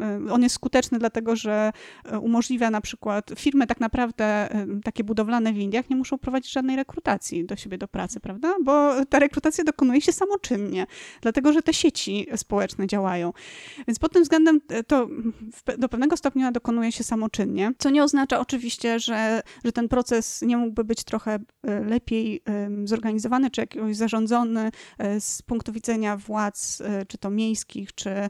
E, 0.00 0.32
on 0.32 0.42
jest 0.42 0.54
skuteczny 0.54 0.98
dlatego, 0.98 1.36
że 1.36 1.72
umożliwia 2.20 2.70
na 2.70 2.80
przykład 2.80 3.30
firmy 3.36 3.66
tak 3.66 3.80
naprawdę 3.80 4.48
takie 4.84 5.04
budowlane 5.04 5.52
w 5.52 5.58
Indiach 5.58 5.90
nie 5.90 5.96
muszą 5.96 6.18
prowadzić 6.18 6.52
żadnej 6.52 6.76
rekrutacji 6.76 7.44
do 7.44 7.56
siebie 7.56 7.78
do 7.78 7.88
pracy, 7.88 8.20
prawda? 8.20 8.54
Bo 8.64 9.04
ta 9.04 9.18
rekrutacja 9.18 9.64
dokonuje 9.64 10.00
się 10.00 10.12
samoczynnie, 10.12 10.86
dlatego 11.20 11.52
że 11.52 11.62
te 11.62 11.74
sieci 11.74 12.26
społeczne 12.36 12.86
działają. 12.86 13.32
Więc 13.86 13.98
pod 13.98 14.12
tym 14.12 14.22
względem 14.22 14.60
to 14.86 15.08
do 15.78 15.88
pewnego 15.88 16.16
stopnia 16.16 16.52
dokonuje 16.52 16.92
się 16.92 17.04
samoczynnie, 17.04 17.72
co 17.78 17.90
nie 17.90 18.04
oznacza 18.04 18.40
oczywiście, 18.40 18.98
że, 18.98 19.42
że 19.64 19.72
ten 19.72 19.88
proces 19.88 20.42
nie 20.42 20.56
mógłby 20.56 20.84
być 20.84 21.04
trochę 21.04 21.38
e, 21.62 21.80
lepiej 21.84 22.42
zorganizowany, 22.84 23.50
czy 23.50 23.60
jakoś 23.60 23.96
zarządzony 23.96 24.70
e, 24.98 25.20
z 25.20 25.42
punktu 25.42 25.72
widzenia 25.72 26.16
władz, 26.16 26.80
e, 26.80 27.06
czy 27.06 27.18
to 27.18 27.30
miejskich, 27.30 27.94
czy 27.94 28.28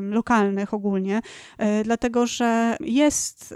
lokalnych 0.00 0.74
ogólnie, 0.74 1.20
dlatego 1.84 2.26
że 2.26 2.76
jest 2.80 3.54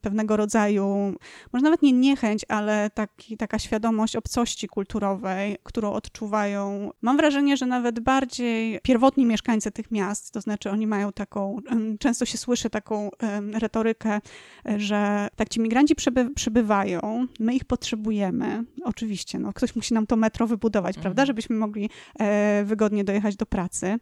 pewnego 0.00 0.36
rodzaju, 0.36 1.14
może 1.52 1.64
nawet 1.64 1.82
nie 1.82 1.92
niechęć, 1.92 2.44
ale 2.48 2.90
taki, 2.94 3.36
taka 3.36 3.58
świadomość 3.58 4.16
obcości 4.16 4.68
kulturowej, 4.68 5.56
którą 5.62 5.92
odczuwają, 5.92 6.90
mam 7.02 7.16
wrażenie, 7.16 7.56
że 7.56 7.66
nawet 7.66 8.00
bardziej 8.00 8.80
pierwotni 8.82 9.26
mieszkańcy 9.26 9.70
tych 9.70 9.90
miast, 9.90 10.32
to 10.32 10.40
znaczy 10.40 10.70
oni 10.70 10.86
mają 10.86 11.12
taką 11.12 11.56
często 12.00 12.24
się 12.24 12.38
słyszy 12.38 12.70
taką 12.70 13.10
retorykę, 13.52 14.20
że 14.76 15.28
tak 15.36 15.48
ci 15.48 15.60
migranci 15.60 15.94
przyby, 15.94 16.30
przybywają, 16.34 17.26
my 17.40 17.54
ich 17.54 17.64
potrzebujemy. 17.64 18.64
Oczywiście, 18.84 19.38
no, 19.38 19.52
ktoś 19.52 19.76
musi 19.76 19.94
nam 19.94 20.06
to 20.06 20.16
metro 20.16 20.46
wybudować, 20.46 20.96
mhm. 20.96 21.02
prawda, 21.02 21.26
żebyśmy 21.26 21.56
mogli 21.56 21.90
e, 22.20 22.64
wygodnie 22.64 23.04
dojechać 23.04 23.36
do 23.36 23.46
pracy. 23.46 23.98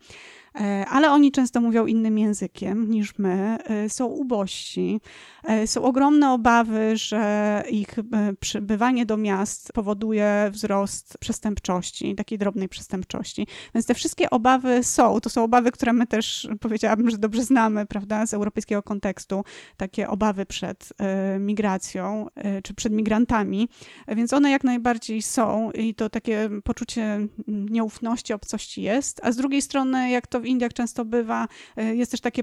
E, 0.61 0.87
ale 0.87 1.11
oni 1.11 1.33
często 1.33 1.61
mówią 1.61 1.87
innym 1.87 2.19
językiem 2.19 2.91
niż 2.91 3.19
my, 3.19 3.59
e, 3.65 3.89
są 3.89 4.07
ubożsi, 4.07 5.01
e, 5.45 5.67
są 5.67 5.83
ogromne 5.83 6.33
obawy, 6.33 6.97
że 6.97 7.63
ich 7.71 7.97
przybywanie 8.41 9.07
do 9.07 9.17
miast 9.17 9.73
powoduje 9.73 10.51
wzrost 10.53 11.19
przestępczości, 11.19 12.15
takiej 12.15 12.39
drobnej 12.39 12.69
przestępczości. 12.69 13.47
Więc 13.75 13.87
te 13.87 13.95
wszystkie 13.95 14.31
obawy 14.31 14.85
są, 14.85 15.21
to 15.21 15.31
są 15.31 15.45
obawy, 15.45 15.73
które 15.73 15.93
my 15.93 16.07
też 16.07 16.49
powiedziałabym, 16.61 17.11
że 17.11 17.19
dobrze 17.19 17.43
znamy, 17.43 17.87
prawda, 17.87 18.27
z 18.27 18.35
europejskiego 18.35 18.83
kontekstu, 18.83 19.45
takie 19.77 20.09
obawy 20.09 20.47
przed 20.47 20.93
migracją 21.41 22.27
czy 22.63 22.75
przed 22.75 22.93
migrantami, 22.93 23.69
więc 24.09 24.33
one 24.33 24.51
jak 24.51 24.65
najbardziej 24.65 25.23
są 25.23 25.71
i 25.71 25.95
to 25.95 26.11
takie 26.11 26.51
poczucie 26.65 27.29
nieufności, 27.47 28.33
obcości 28.33 28.83
jest, 28.83 29.21
a 29.23 29.33
z 29.33 29.37
drugiej 29.37 29.63
strony, 29.63 30.11
jak 30.11 30.27
to 30.27 30.41
Indiach 30.47 30.73
często 30.73 31.05
bywa, 31.05 31.49
y, 31.79 31.97
jest 31.97 32.11
też 32.11 32.21
takie 32.21 32.43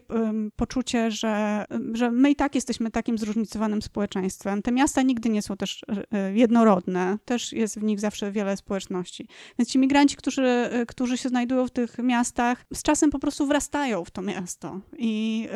poczucie, 0.55 1.11
że, 1.11 1.65
że 1.93 2.11
my 2.11 2.31
i 2.31 2.35
tak 2.35 2.55
jesteśmy 2.55 2.91
takim 2.91 3.17
zróżnicowanym 3.17 3.81
społeczeństwem. 3.81 4.61
Te 4.61 4.71
miasta 4.71 5.01
nigdy 5.01 5.29
nie 5.29 5.41
są 5.41 5.57
też 5.57 5.83
y, 5.83 6.33
jednorodne, 6.33 7.17
też 7.25 7.53
jest 7.53 7.79
w 7.79 7.83
nich 7.83 7.99
zawsze 7.99 8.31
wiele 8.31 8.57
społeczności. 8.57 9.27
Więc 9.59 9.69
ci 9.69 9.79
migranci, 9.79 10.15
którzy, 10.15 10.69
którzy 10.87 11.17
się 11.17 11.29
znajdują 11.29 11.67
w 11.67 11.71
tych 11.71 11.97
miastach, 11.97 12.65
z 12.73 12.83
czasem 12.83 13.09
po 13.09 13.19
prostu 13.19 13.47
wrastają 13.47 14.05
w 14.05 14.11
to 14.11 14.21
miasto 14.21 14.79
i 14.97 15.47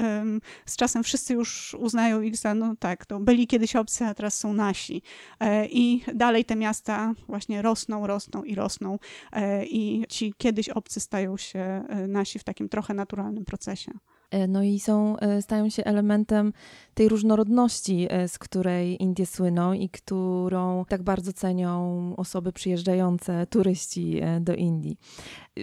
z 0.65 0.75
czasem 0.75 1.03
wszyscy 1.03 1.33
już 1.33 1.73
uznają 1.79 2.21
ich 2.21 2.37
za, 2.37 2.53
no 2.53 2.75
tak, 2.79 3.05
to 3.05 3.19
byli 3.19 3.47
kiedyś 3.47 3.75
obcy, 3.75 4.05
a 4.05 4.13
teraz 4.13 4.39
są 4.39 4.53
nasi. 4.53 5.01
E, 5.39 5.65
I 5.65 6.03
dalej 6.13 6.45
te 6.45 6.55
miasta 6.55 7.13
właśnie 7.27 7.61
rosną, 7.61 8.07
rosną 8.07 8.43
i 8.43 8.55
rosną 8.55 8.99
e, 9.31 9.65
i 9.65 10.05
ci 10.09 10.33
kiedyś 10.37 10.69
obcy 10.69 10.99
stają 10.99 11.37
się 11.37 11.59
e, 11.59 12.07
w 12.39 12.43
takim 12.43 12.69
trochę 12.69 12.93
naturalnym 12.93 13.45
procesie. 13.45 13.91
E, 14.31 14.47
no 14.47 14.63
i 14.63 14.79
są, 14.79 15.17
e, 15.17 15.41
stają 15.41 15.69
się 15.69 15.83
elementem 15.83 16.53
tej 16.93 17.09
różnorodności, 17.09 18.07
e, 18.09 18.27
z 18.27 18.39
której 18.39 19.03
Indie 19.03 19.25
słyną 19.25 19.73
i 19.73 19.89
którą 19.89 20.85
tak 20.85 21.03
bardzo 21.03 21.33
cenią 21.33 22.13
osoby 22.17 22.51
przyjeżdżające, 22.51 23.47
turyści 23.47 24.21
do 24.41 24.55
Indii. 24.55 24.97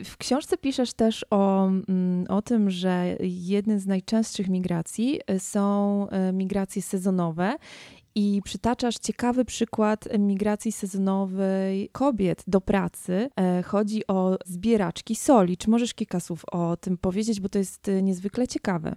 W 0.05 0.17
książce 0.17 0.59
piszesz 0.59 0.93
też 0.93 1.27
o, 1.31 1.67
mm, 1.67 2.27
o 2.29 2.43
tym, 2.43 2.71
że 2.71 3.17
jednym 3.21 3.79
z 3.79 3.87
najczęstszych 3.87 4.49
migracji 4.49 5.21
są 5.39 6.07
migracje 6.33 6.83
sezonowe 6.83 7.57
i 8.15 8.43
przytaczasz 8.45 8.99
ciekawy 8.99 9.45
przykład 9.45 10.09
migracji 10.19 10.73
sezonowej 10.73 11.89
kobiet 11.93 12.45
do 12.47 12.61
pracy. 12.61 13.31
E, 13.37 13.63
chodzi 13.63 14.07
o 14.07 14.39
zbieraczki 14.47 15.17
soli. 15.17 15.57
Czy 15.57 15.71
możesz 15.71 15.95
kilka 15.95 16.21
słów 16.21 16.45
o 16.53 16.77
tym 16.77 16.99
powiedzieć, 16.99 17.41
bo 17.41 17.49
to 17.49 17.59
jest 17.59 17.89
e, 17.89 18.03
niezwykle 18.03 18.49
ciekawe. 18.49 18.97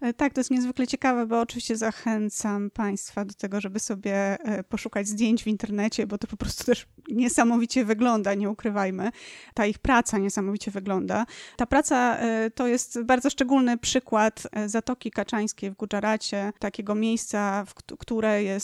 E, 0.00 0.12
tak, 0.12 0.34
to 0.34 0.40
jest 0.40 0.50
niezwykle 0.50 0.86
ciekawe, 0.86 1.26
bo 1.26 1.40
oczywiście 1.40 1.76
zachęcam 1.76 2.70
Państwa 2.70 3.24
do 3.24 3.34
tego, 3.34 3.60
żeby 3.60 3.80
sobie 3.80 4.36
poszukać 4.68 5.08
zdjęć 5.08 5.44
w 5.44 5.46
internecie, 5.46 6.06
bo 6.06 6.18
to 6.18 6.26
po 6.26 6.36
prostu 6.36 6.64
też 6.64 6.86
niesamowicie 7.08 7.84
wygląda, 7.84 8.34
nie 8.34 8.50
ukrywajmy. 8.50 9.10
Ta 9.54 9.66
ich 9.66 9.78
praca 9.78 10.18
niesamowicie 10.18 10.70
wygląda. 10.70 11.26
Ta 11.56 11.66
praca 11.66 12.18
to 12.54 12.66
jest 12.66 13.02
bardzo 13.02 13.30
szczególny 13.30 13.78
przykład 13.78 14.42
Zatoki 14.66 15.10
Kaczańskiej 15.10 15.70
w 15.70 15.74
Gudzaracie, 15.74 16.52
takiego 16.58 16.94
miejsca, 16.94 17.64
które 17.98 18.42
jest 18.42 18.55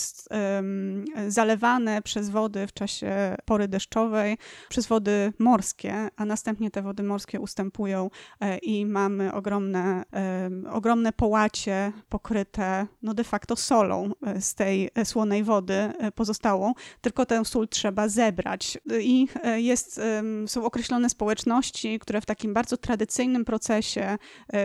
zalewane 1.28 2.02
przez 2.02 2.30
wody 2.30 2.66
w 2.66 2.72
czasie 2.72 3.36
pory 3.44 3.68
deszczowej, 3.68 4.38
przez 4.68 4.86
wody 4.86 5.32
morskie, 5.38 6.08
a 6.16 6.24
następnie 6.24 6.70
te 6.70 6.82
wody 6.82 7.02
morskie 7.02 7.40
ustępują 7.40 8.10
e, 8.40 8.58
i 8.58 8.86
mamy 8.86 9.32
ogromne, 9.32 10.02
ogromne 10.70 11.12
połacie 11.12 11.92
pokryte 12.08 12.86
no 13.02 13.14
de 13.14 13.24
facto 13.24 13.56
solą 13.56 14.10
e, 14.26 14.40
z 14.40 14.54
tej 14.54 14.90
słonej 15.04 15.44
wody 15.44 15.74
e, 15.74 16.12
pozostałą, 16.12 16.72
tylko 17.00 17.26
tę 17.26 17.44
sól 17.44 17.68
trzeba 17.68 18.08
zebrać. 18.08 18.78
I 19.00 19.28
jest, 19.56 20.00
są 20.46 20.64
określone 20.64 21.10
społeczności, 21.10 21.98
które 21.98 22.20
w 22.20 22.26
takim 22.26 22.54
bardzo 22.54 22.76
tradycyjnym 22.76 23.44
procesie 23.44 24.18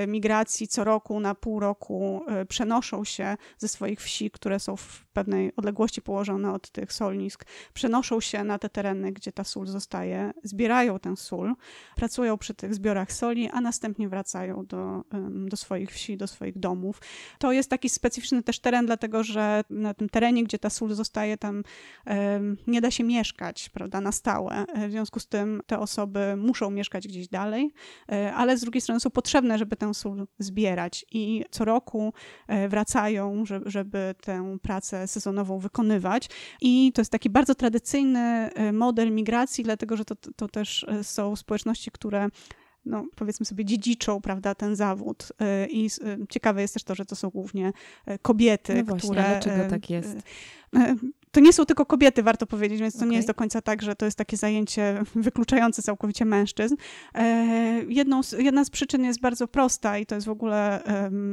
migracji 0.07 0.67
co 0.67 0.83
roku 0.83 1.19
na 1.19 1.35
pół 1.35 1.59
roku 1.59 2.25
przenoszą 2.47 3.03
się 3.03 3.37
ze 3.57 3.67
swoich 3.67 4.01
wsi, 4.01 4.31
które 4.31 4.59
są 4.59 4.75
w 4.75 5.05
pewnej 5.17 5.55
odległości 5.55 6.01
położone 6.01 6.53
od 6.53 6.69
tych 6.69 6.93
solnisk, 6.93 7.45
przenoszą 7.73 8.19
się 8.21 8.43
na 8.43 8.59
te 8.59 8.69
tereny, 8.69 9.11
gdzie 9.11 9.31
ta 9.31 9.43
sól 9.43 9.67
zostaje, 9.67 10.33
zbierają 10.43 10.99
tę 10.99 11.17
sól, 11.17 11.55
pracują 11.95 12.37
przy 12.37 12.53
tych 12.53 12.73
zbiorach 12.73 13.11
soli, 13.11 13.49
a 13.49 13.61
następnie 13.61 14.09
wracają 14.09 14.65
do, 14.65 15.03
do 15.47 15.57
swoich 15.57 15.91
wsi, 15.91 16.17
do 16.17 16.27
swoich 16.27 16.59
domów. 16.59 17.01
To 17.39 17.51
jest 17.51 17.69
taki 17.69 17.89
specyficzny 17.89 18.43
też 18.43 18.59
teren, 18.59 18.85
dlatego 18.85 19.23
że 19.23 19.63
na 19.69 19.93
tym 19.93 20.09
terenie, 20.09 20.43
gdzie 20.43 20.59
ta 20.59 20.69
sól 20.69 20.93
zostaje, 20.93 21.37
tam 21.37 21.63
nie 22.67 22.81
da 22.81 22.91
się 22.91 23.03
mieszkać, 23.03 23.69
prawda, 23.69 24.01
na 24.01 24.11
stałe. 24.11 24.65
W 24.87 24.91
związku 24.91 25.19
z 25.19 25.27
tym 25.27 25.61
te 25.65 25.79
osoby 25.79 26.35
muszą 26.37 26.69
mieszkać 26.69 27.07
gdzieś 27.07 27.27
dalej, 27.27 27.73
e, 28.11 28.33
ale 28.33 28.57
z 28.57 28.61
drugiej 28.61 28.81
strony 28.81 28.99
są 28.99 29.09
potrzebne, 29.09 29.57
żeby 29.57 29.75
tę 29.75 29.93
sól 29.93 30.27
zbierać 30.39 31.05
i 31.11 31.45
co 31.51 31.65
roku 31.65 32.13
e, 32.47 32.69
wracają, 32.69 33.45
żeby, 33.45 33.69
żeby 33.69 34.15
tę 34.21 34.57
pracę 34.61 35.06
sezonową 35.07 35.59
wykonywać. 35.59 36.29
I 36.61 36.91
to 36.93 37.01
jest 37.01 37.11
taki 37.11 37.29
bardzo 37.29 37.55
tradycyjny 37.55 38.19
e, 38.19 38.71
model 38.71 39.11
migracji, 39.11 39.63
dlatego 39.63 39.97
że 39.97 40.05
to, 40.05 40.15
to 40.35 40.47
też 40.47 40.85
e, 40.89 41.03
są 41.03 41.35
społeczności, 41.35 41.91
które 41.91 42.29
no, 42.85 43.05
powiedzmy 43.15 43.45
sobie, 43.45 43.65
dziedziczą, 43.65 44.21
prawda, 44.21 44.55
ten 44.55 44.75
zawód. 44.75 45.31
E, 45.41 45.67
I 45.67 45.89
ciekawe 46.29 46.61
jest 46.61 46.73
też 46.73 46.83
to, 46.83 46.95
że 46.95 47.05
to 47.05 47.15
są 47.15 47.29
głównie 47.29 47.73
kobiety, 48.21 48.75
no 48.75 48.83
właśnie, 48.83 49.09
które. 49.09 49.23
Dlaczego 49.23 49.69
tak 49.69 49.89
jest? 49.89 50.17
To 51.37 51.41
nie 51.41 51.53
są 51.53 51.65
tylko 51.65 51.85
kobiety, 51.85 52.23
warto 52.23 52.47
powiedzieć, 52.47 52.79
więc 52.79 52.93
to 52.93 52.99
okay. 52.99 53.09
nie 53.09 53.15
jest 53.15 53.27
do 53.27 53.33
końca 53.33 53.61
tak, 53.61 53.81
że 53.81 53.95
to 53.95 54.05
jest 54.05 54.17
takie 54.17 54.37
zajęcie 54.37 55.03
wykluczające 55.15 55.81
całkowicie 55.81 56.25
mężczyzn. 56.25 56.75
E, 57.15 57.25
jedną 57.87 58.23
z, 58.23 58.31
jedna 58.31 58.65
z 58.65 58.69
przyczyn 58.69 59.03
jest 59.03 59.21
bardzo 59.21 59.47
prosta 59.47 59.97
i 59.97 60.05
to 60.05 60.15
jest 60.15 60.27
w 60.27 60.29
ogóle 60.29 60.83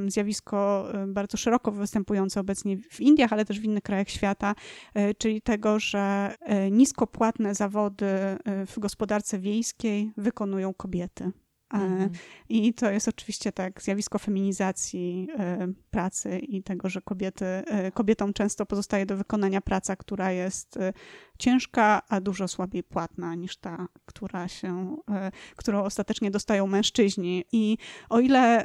zjawisko 0.09 0.89
bardzo 1.07 1.37
szeroko 1.37 1.73
występujące 1.73 2.41
obecnie 2.41 2.77
w 2.91 3.01
Indiach, 3.01 3.33
ale 3.33 3.45
też 3.45 3.61
w 3.61 3.65
innych 3.65 3.83
krajach 3.83 4.09
świata, 4.09 4.55
e, 4.95 5.15
czyli 5.15 5.43
tego, 5.43 5.79
że 5.79 6.35
e, 6.41 6.71
niskopłatne 6.71 7.55
zawody 7.55 8.07
w 8.67 8.79
gospodarce 8.79 9.39
wiejskiej 9.39 10.13
wykonują 10.17 10.75
kobiety. 10.75 11.33
Mhm. 11.71 12.11
I 12.49 12.75
to 12.75 12.91
jest 12.91 13.09
oczywiście 13.09 13.53
tak 13.53 13.83
zjawisko 13.83 14.19
feminizacji 14.19 15.29
e, 15.39 15.69
pracy 15.91 16.39
i 16.39 16.63
tego, 16.63 16.89
że 16.89 17.01
kobiety, 17.03 17.45
e, 17.45 17.93
kobietom 17.93 18.33
często 18.33 18.67
pozostaje 18.67 19.07
do 19.07 19.17
wykonania 19.17 19.61
praca, 19.61 19.97
która 19.97 20.33
jest 20.33 20.77
e, 20.77 20.93
ciężka, 21.39 22.03
a 22.09 22.21
dużo 22.21 22.49
słabiej 22.49 22.83
płatna 22.83 23.35
niż 23.35 23.57
ta, 23.57 23.87
która 24.07 24.49
się, 24.49 24.97
którą 25.57 25.83
ostatecznie 25.83 26.31
dostają 26.31 26.67
mężczyźni. 26.67 27.45
I 27.53 27.79
o 28.09 28.21
ile 28.21 28.65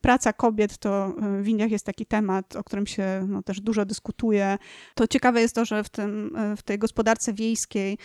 praca 0.00 0.32
kobiet 0.32 0.78
to 0.78 1.14
w 1.42 1.48
Indiach 1.48 1.70
jest 1.70 1.86
taki 1.86 2.06
temat, 2.06 2.56
o 2.56 2.64
którym 2.64 2.86
się 2.86 3.26
no, 3.28 3.42
też 3.42 3.60
dużo 3.60 3.84
dyskutuje, 3.84 4.58
to 4.94 5.06
ciekawe 5.06 5.40
jest 5.40 5.54
to, 5.54 5.64
że 5.64 5.84
w, 5.84 5.88
tym, 5.88 6.36
w 6.56 6.62
tej 6.62 6.78
gospodarce 6.78 7.32
wiejskiej 7.32 7.98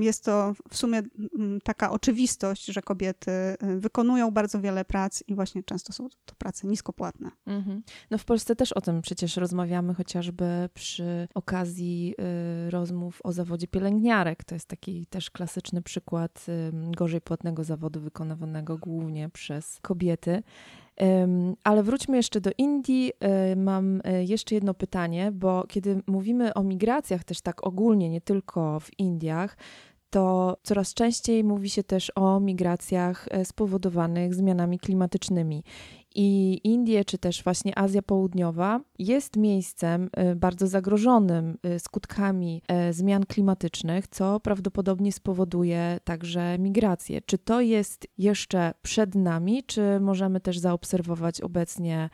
jest 0.00 0.24
to 0.24 0.54
w 0.70 0.76
sumie 0.76 1.02
taka 1.64 1.90
oczywistość, 1.90 2.64
że 2.64 2.82
kobiety 2.82 3.30
wykonują 3.60 4.30
bardzo 4.30 4.60
wiele 4.60 4.84
prac 4.84 5.24
i 5.28 5.34
właśnie 5.34 5.62
często 5.62 5.92
są 5.92 6.08
to 6.24 6.34
prace 6.38 6.66
niskopłatne. 6.66 7.30
Mhm. 7.46 7.82
No 8.10 8.18
w 8.18 8.24
Polsce 8.24 8.56
też 8.56 8.72
o 8.72 8.80
tym 8.80 9.02
przecież 9.02 9.36
rozmawiamy, 9.36 9.94
chociażby 9.94 10.68
przy 10.74 11.28
okazji 11.34 12.14
y, 12.66 12.70
o 13.24 13.32
zawodzie 13.32 13.66
pielęgniarek. 13.66 14.44
To 14.44 14.54
jest 14.54 14.68
taki 14.68 15.06
też 15.06 15.30
klasyczny 15.30 15.82
przykład 15.82 16.46
y, 16.48 16.72
gorzej 16.96 17.20
płatnego 17.20 17.64
zawodu 17.64 18.00
wykonywanego 18.00 18.78
głównie 18.78 19.28
przez 19.28 19.78
kobiety. 19.82 20.42
Ale 21.64 21.82
wróćmy 21.82 22.16
jeszcze 22.16 22.40
do 22.40 22.50
Indii. 22.58 23.12
Mam 23.56 24.02
jeszcze 24.20 24.54
jedno 24.54 24.74
pytanie, 24.74 25.32
bo 25.32 25.64
kiedy 25.68 26.02
mówimy 26.06 26.54
o 26.54 26.62
migracjach 26.62 27.24
też 27.24 27.40
tak 27.40 27.66
ogólnie, 27.66 28.10
nie 28.10 28.20
tylko 28.20 28.80
w 28.80 28.98
Indiach, 28.98 29.56
to 30.14 30.56
coraz 30.62 30.94
częściej 30.94 31.44
mówi 31.44 31.70
się 31.70 31.84
też 31.84 32.12
o 32.14 32.40
migracjach 32.40 33.28
e, 33.30 33.44
spowodowanych 33.44 34.34
zmianami 34.34 34.78
klimatycznymi. 34.78 35.64
I 36.14 36.60
Indie, 36.64 37.04
czy 37.04 37.18
też 37.18 37.44
właśnie 37.44 37.78
Azja 37.78 38.02
Południowa 38.02 38.80
jest 38.98 39.36
miejscem 39.36 40.10
e, 40.12 40.34
bardzo 40.34 40.66
zagrożonym 40.66 41.58
e, 41.62 41.80
skutkami 41.80 42.62
zmian 42.90 43.26
klimatycznych, 43.26 44.08
co 44.08 44.40
prawdopodobnie 44.40 45.12
spowoduje 45.12 46.00
także 46.04 46.58
migrację. 46.58 47.20
Czy 47.26 47.38
to 47.38 47.60
jest 47.60 48.06
jeszcze 48.18 48.74
przed 48.82 49.14
nami, 49.14 49.64
czy 49.66 50.00
możemy 50.00 50.40
też 50.40 50.58
zaobserwować 50.58 51.40
obecnie 51.40 52.10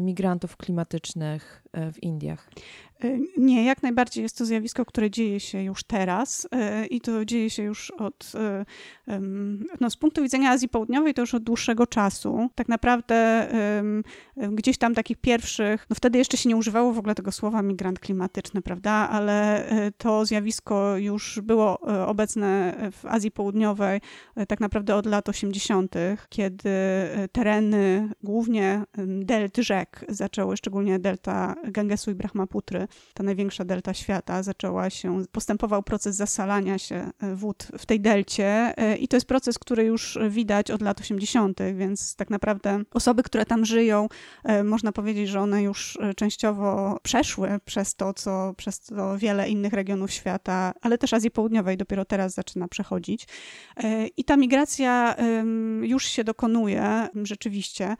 migrantów 0.00 0.56
klimatycznych 0.56 1.62
w 1.92 2.02
Indiach? 2.02 2.50
E, 3.04 3.18
nie, 3.36 3.64
jak 3.64 3.82
najbardziej 3.82 4.22
jest 4.22 4.38
to 4.38 4.44
zjawisko, 4.44 4.84
które 4.84 5.10
dzieje 5.10 5.40
się 5.40 5.62
już 5.62 5.84
teraz 5.84 6.48
e, 6.52 6.86
i 6.86 7.00
to 7.00 7.24
dzieje 7.24 7.50
się 7.50 7.62
już 7.62 7.90
od, 7.90 8.32
e, 8.34 8.64
no 9.80 9.90
z 9.90 9.96
punktu 9.96 10.22
widzenia 10.22 10.50
Azji 10.50 10.68
Południowej 10.68 11.14
to 11.14 11.20
już 11.20 11.34
od 11.34 11.42
dłuższego 11.42 11.86
czasu. 11.86 12.48
Tak 12.54 12.68
naprawdę 12.68 13.16
gdzieś 14.52 14.78
tam 14.78 14.94
takich 14.94 15.16
pierwszych, 15.16 15.86
no 15.90 15.96
wtedy 15.96 16.18
jeszcze 16.18 16.36
się 16.36 16.48
nie 16.48 16.56
używało 16.56 16.92
w 16.92 16.98
ogóle 16.98 17.14
tego 17.14 17.32
słowa 17.32 17.62
migrant 17.62 18.00
klimatyczny, 18.00 18.62
prawda, 18.62 18.92
ale 18.92 19.66
to 19.98 20.26
zjawisko 20.26 20.96
już 20.96 21.40
było 21.42 21.80
obecne 22.06 22.76
w 22.92 23.06
Azji 23.06 23.30
Południowej 23.30 24.00
tak 24.48 24.60
naprawdę 24.60 24.94
od 24.94 25.06
lat 25.06 25.28
80., 25.28 25.94
kiedy 26.28 26.70
tereny, 27.32 28.08
głównie 28.22 28.82
delty 29.06 29.62
rzek, 29.62 30.04
zaczęły, 30.08 30.56
szczególnie 30.56 30.98
delta 30.98 31.54
Gangesu 31.66 32.10
i 32.10 32.14
Brahmaputry, 32.14 32.88
ta 33.14 33.22
największa 33.22 33.64
delta 33.64 33.94
świata, 33.94 34.42
zaczęła 34.42 34.90
się, 34.90 35.24
postępował 35.32 35.82
proces 35.82 36.16
zasalania 36.16 36.78
się 36.78 37.10
e, 37.20 37.34
wód 37.34 37.68
w 37.78 37.86
tej 37.86 38.00
delcie 38.00 38.74
e, 38.76 38.96
i 38.96 39.08
to 39.08 39.16
jest 39.16 39.26
proces, 39.26 39.58
który 39.58 39.84
już 39.84 40.18
widać 40.30 40.70
od 40.70 40.82
lat 40.82 41.00
80., 41.00 41.58
więc 41.74 42.16
tak 42.16 42.30
naprawdę 42.30 42.82
osoby, 42.90 43.22
które 43.22 43.46
tam 43.46 43.64
żyją, 43.64 44.08
e, 44.44 44.64
można 44.64 44.92
powiedzieć, 44.92 45.28
że 45.28 45.40
one 45.40 45.62
już 45.62 45.98
częściowo 46.16 46.98
przeszły 47.02 47.48
przez 47.64 47.94
to, 47.94 48.14
co 48.14 48.54
przez 48.56 48.80
to 48.80 49.18
wiele 49.18 49.48
innych 49.48 49.72
regionów 49.72 50.10
świata, 50.10 50.72
ale 50.80 50.98
też 50.98 51.14
Azji 51.14 51.30
Południowej 51.30 51.76
dopiero 51.76 52.04
teraz 52.04 52.34
zaczyna 52.34 52.68
przechodzić. 52.68 53.28
I 54.16 54.24
ta 54.24 54.36
migracja 54.36 55.16
już 55.82 56.04
się 56.04 56.24
dokonuje 56.24 57.08
rzeczywiście. 57.22 57.96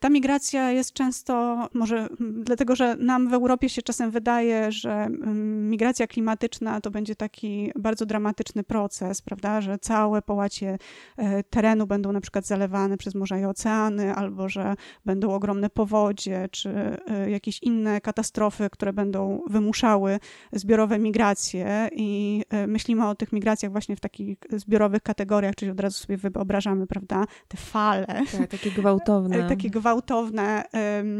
Ta 0.00 0.08
migracja 0.08 0.72
jest 0.72 0.92
często, 0.92 1.68
może 1.74 2.08
dlatego, 2.20 2.76
że 2.76 2.96
nam 3.00 3.28
w 3.28 3.34
Europie 3.34 3.68
się 3.68 3.82
czasem 3.82 4.10
wydaje, 4.10 4.72
że 4.72 4.92
mm, 4.92 5.70
migracja 5.70 6.06
klimatyczna 6.06 6.80
to 6.80 6.90
będzie 6.90 7.16
taki 7.16 7.72
bardzo 7.76 8.06
dramatyczny 8.06 8.64
proces, 8.64 9.22
prawda, 9.22 9.60
że 9.60 9.78
całe 9.78 10.22
połacie 10.22 10.78
e, 11.16 11.42
terenu 11.42 11.86
będą 11.86 12.12
na 12.12 12.20
przykład 12.20 12.46
zalewane 12.46 12.96
przez 12.96 13.14
morza 13.14 13.38
i 13.38 13.44
oceany, 13.44 14.14
albo 14.14 14.48
że 14.48 14.74
będą 15.04 15.34
ogromne 15.34 15.70
powodzie, 15.70 16.48
czy 16.50 16.70
e, 16.70 17.30
jakieś 17.30 17.62
inne 17.62 18.00
katastrofy, 18.00 18.70
które 18.70 18.92
będą 18.92 19.42
wymuszały 19.46 20.18
zbiorowe 20.52 20.98
migracje 20.98 21.88
i 21.92 22.42
e, 22.50 22.66
myślimy 22.66 23.08
o 23.08 23.14
tych 23.14 23.32
migracjach 23.32 23.72
właśnie 23.72 23.96
w 23.96 24.00
takich 24.00 24.38
zbiorowych 24.50 25.02
kategoriach, 25.02 25.54
czyli 25.54 25.70
od 25.70 25.80
razu 25.80 25.98
sobie 25.98 26.16
wyobrażamy, 26.16 26.86
prawda, 26.86 27.24
te 27.48 27.56
fale. 27.56 28.06
Tak, 28.06 28.50
takie 28.50 28.70
gwałtowne. 28.70 29.48
takie 29.48 29.70
gwałtowne 29.70 30.64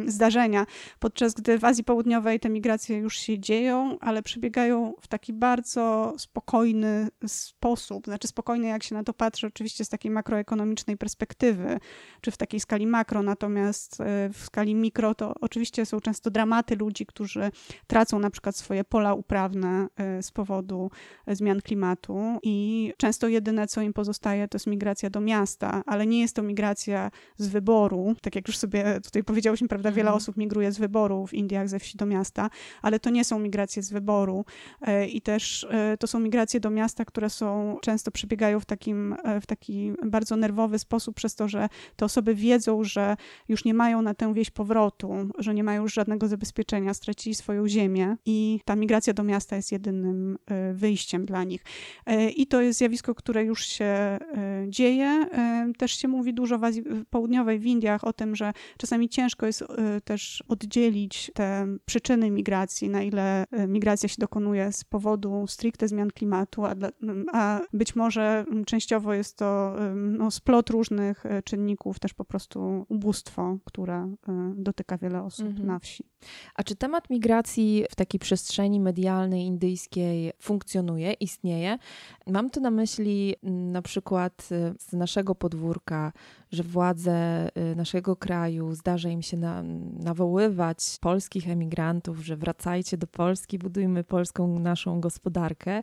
zdarzenia, 0.07 0.67
podczas 0.99 1.35
gdy 1.35 1.59
w 1.59 1.65
Azji 1.71 1.85
Południowej 1.85 2.41
te 2.41 2.49
migracje 2.49 2.97
już 2.99 3.17
się 3.17 3.39
dzieją, 3.39 3.99
ale 4.01 4.23
przebiegają 4.23 4.93
w 5.01 5.09
taki 5.09 5.33
bardzo 5.33 6.15
spokojny 6.19 7.09
sposób. 7.27 8.05
Znaczy 8.05 8.29
spokojny, 8.29 8.69
jak 8.69 8.83
się 8.83 8.95
na 8.95 9.05
to 9.05 9.15
patrzy, 9.15 9.47
oczywiście 9.47 9.85
z 9.85 9.89
takiej 9.89 10.11
makroekonomicznej 10.11 10.97
perspektywy, 10.97 11.79
czy 12.21 12.31
w 12.31 12.37
takiej 12.37 12.61
skali 12.61 12.87
makro, 12.87 13.23
natomiast 13.23 14.01
e, 14.01 14.31
w 14.33 14.39
skali 14.39 14.75
mikro 14.75 15.15
to 15.15 15.35
oczywiście 15.41 15.87
są 15.87 16.01
często 16.01 16.31
dramaty 16.31 16.77
ludzi, 16.77 17.07
którzy 17.07 17.51
tracą 17.87 18.19
na 18.19 18.31
przykład 18.31 18.57
swoje 18.57 18.85
pola 18.85 19.15
uprawne 19.15 19.87
e, 19.97 20.23
z 20.23 20.31
powodu 20.31 20.91
zmian 21.27 21.61
klimatu 21.61 22.39
i 22.43 22.93
często 22.97 23.29
jedyne, 23.29 23.67
co 23.67 23.83
im 23.83 23.93
pozostaje, 23.93 24.49
to 24.49 24.57
jest 24.57 24.67
migracja 24.67 25.11
do 25.11 25.21
miasta, 25.21 25.83
ale 25.87 26.07
nie 26.07 26.21
jest 26.21 26.37
to 26.37 26.43
migracja 26.43 27.11
z 27.37 27.49
wyboru, 27.49 28.15
tak 28.23 28.35
jak 28.35 28.49
już 28.49 28.59
sobie 28.59 29.01
tutaj 29.05 29.25
powiedziałyśmy, 29.25 29.69
prawda, 29.69 29.91
wiele 29.91 30.09
mhm. 30.09 30.17
osób 30.17 30.37
migruje 30.37 30.73
z 30.73 30.79
wyboru 30.79 31.27
w 31.27 31.35
Indiach 31.51 31.69
ze 31.69 31.79
wsi 31.79 31.97
do 31.97 32.07
miasta, 32.07 32.51
ale 32.83 33.01
to 33.01 33.11
nie 33.11 33.25
są 33.25 33.39
migracje 33.39 33.83
z 33.83 33.91
wyboru 33.91 34.45
e, 34.81 35.07
i 35.07 35.21
też 35.21 35.67
e, 35.71 35.97
to 35.97 36.07
są 36.07 36.21
migracje 36.21 36.61
do 36.61 36.71
miasta, 36.71 37.05
które 37.05 37.31
są, 37.31 37.79
często 37.83 38.11
przebiegają 38.11 38.61
w 38.61 38.65
takim, 38.65 39.17
w 39.43 39.47
taki 39.47 39.93
bardzo 40.07 40.37
nerwowy 40.37 40.79
sposób 40.79 41.17
przez 41.17 41.35
to, 41.35 41.49
że 41.49 41.69
te 41.97 42.05
osoby 42.05 42.35
wiedzą, 42.35 42.85
że 42.85 43.17
już 43.49 43.65
nie 43.65 43.75
mają 43.75 44.03
na 44.03 44.15
tę 44.15 44.35
wieś 44.35 44.51
powrotu, 44.51 45.15
że 45.39 45.55
nie 45.55 45.65
mają 45.65 45.83
już 45.83 45.95
żadnego 45.95 46.29
zabezpieczenia, 46.29 46.95
stracili 46.95 47.35
swoją 47.35 47.69
ziemię 47.69 48.17
i 48.27 48.61
ta 48.65 48.77
migracja 48.77 49.13
do 49.13 49.23
miasta 49.23 49.57
jest 49.57 49.73
jedynym 49.73 50.39
wyjściem 50.75 51.27
dla 51.27 51.45
nich. 51.45 51.65
E, 52.07 52.31
I 52.31 52.47
to 52.47 52.61
jest 52.61 52.79
zjawisko, 52.79 53.15
które 53.15 53.45
już 53.45 53.67
się 53.67 53.85
e, 53.85 54.19
dzieje. 54.69 55.07
E, 55.07 55.73
też 55.79 55.93
się 55.93 56.09
mówi 56.09 56.35
dużo 56.35 56.59
w 56.59 56.65
Azji 56.65 56.83
Południowej, 57.11 57.59
w 57.59 57.67
Indiach 57.67 58.05
o 58.05 58.13
tym, 58.13 58.37
że 58.37 58.53
czasami 58.79 59.09
ciężko 59.09 59.47
jest 59.47 59.65
też 60.05 60.45
oddzielić 60.49 61.31
te 61.41 61.67
przyczyny 61.85 62.31
migracji, 62.31 62.89
na 62.89 63.03
ile 63.03 63.45
migracja 63.69 64.09
się 64.09 64.17
dokonuje 64.19 64.73
z 64.73 64.85
powodu 64.85 65.47
stricte 65.47 65.89
zmian 65.89 66.11
klimatu, 66.11 66.65
a, 66.65 66.75
a 67.33 67.61
być 67.73 67.97
może 67.97 68.45
częściowo 68.67 69.15
jest 69.15 69.37
to 69.37 69.77
no, 69.95 70.31
splot 70.31 70.71
różnych 70.71 71.25
czynników, 71.45 71.99
też 71.99 72.15
po 72.15 72.25
prostu 72.25 72.87
ubóstwo, 72.89 73.59
które 73.65 74.15
dotyka 74.55 74.99
wiele 74.99 75.23
osób 75.23 75.47
mhm. 75.47 75.67
na 75.67 75.79
wsi. 75.79 76.05
A 76.55 76.63
czy 76.63 76.77
temat 76.77 77.11
migracji 77.11 77.85
w 77.91 77.97
takiej 77.97 78.21
przestrzeni 78.21 78.81
medialnej 78.81 79.43
indyjskiej 79.45 80.33
funkcjonuje, 80.41 81.13
istnieje? 81.13 81.79
Mam 82.27 82.51
tu 82.51 82.61
na 82.61 82.71
myśli 82.71 83.35
mm, 83.43 83.73
na 83.73 83.83
przykład 83.83 84.49
z 84.79 84.93
naszego 84.93 85.35
podwórka, 85.35 86.13
że 86.53 86.63
władze 86.63 87.49
y, 87.73 87.77
naszego 87.77 88.17
kraju 88.17 88.75
zdarza 88.75 89.09
im 89.09 89.23
się 89.23 89.37
na, 89.37 89.63
nawoływać 89.99 90.79
polskich 91.01 91.49
emigrantów, 91.49 92.19
że 92.19 92.37
wracajcie 92.37 92.97
do 92.97 93.07
Polski, 93.07 93.59
budujmy 93.59 94.05
polską 94.05 94.59
naszą 94.59 95.01
gospodarkę. 95.01 95.83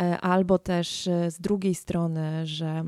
E, 0.00 0.20
albo 0.20 0.58
też 0.58 1.06
e, 1.06 1.30
z 1.30 1.40
drugiej 1.40 1.74
strony, 1.74 2.46
że 2.46 2.84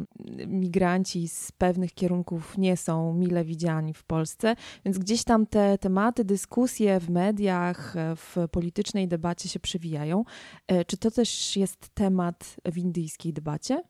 migranci 0.46 1.28
z 1.28 1.52
pewnych 1.52 1.94
kierunków 1.94 2.58
nie 2.58 2.76
są 2.76 3.14
mile 3.14 3.44
widziani 3.44 3.94
w 3.94 4.04
Polsce, 4.04 4.56
więc 4.84 4.98
gdzieś 4.98 5.24
tam 5.24 5.46
te 5.46 5.78
tematy, 5.78 6.24
dyskusje 6.24 7.00
w 7.00 7.10
mediach, 7.10 7.96
e, 7.96 8.16
w 8.16 8.36
politycznej 8.50 9.08
debacie 9.08 9.48
się 9.48 9.60
przewijają. 9.60 10.24
Czy 10.86 10.96
to 10.96 11.10
też 11.10 11.56
jest 11.56 11.88
temat 11.94 12.56
w 12.64 12.78
indyjskiej 12.78 13.32
debacie? 13.32 13.82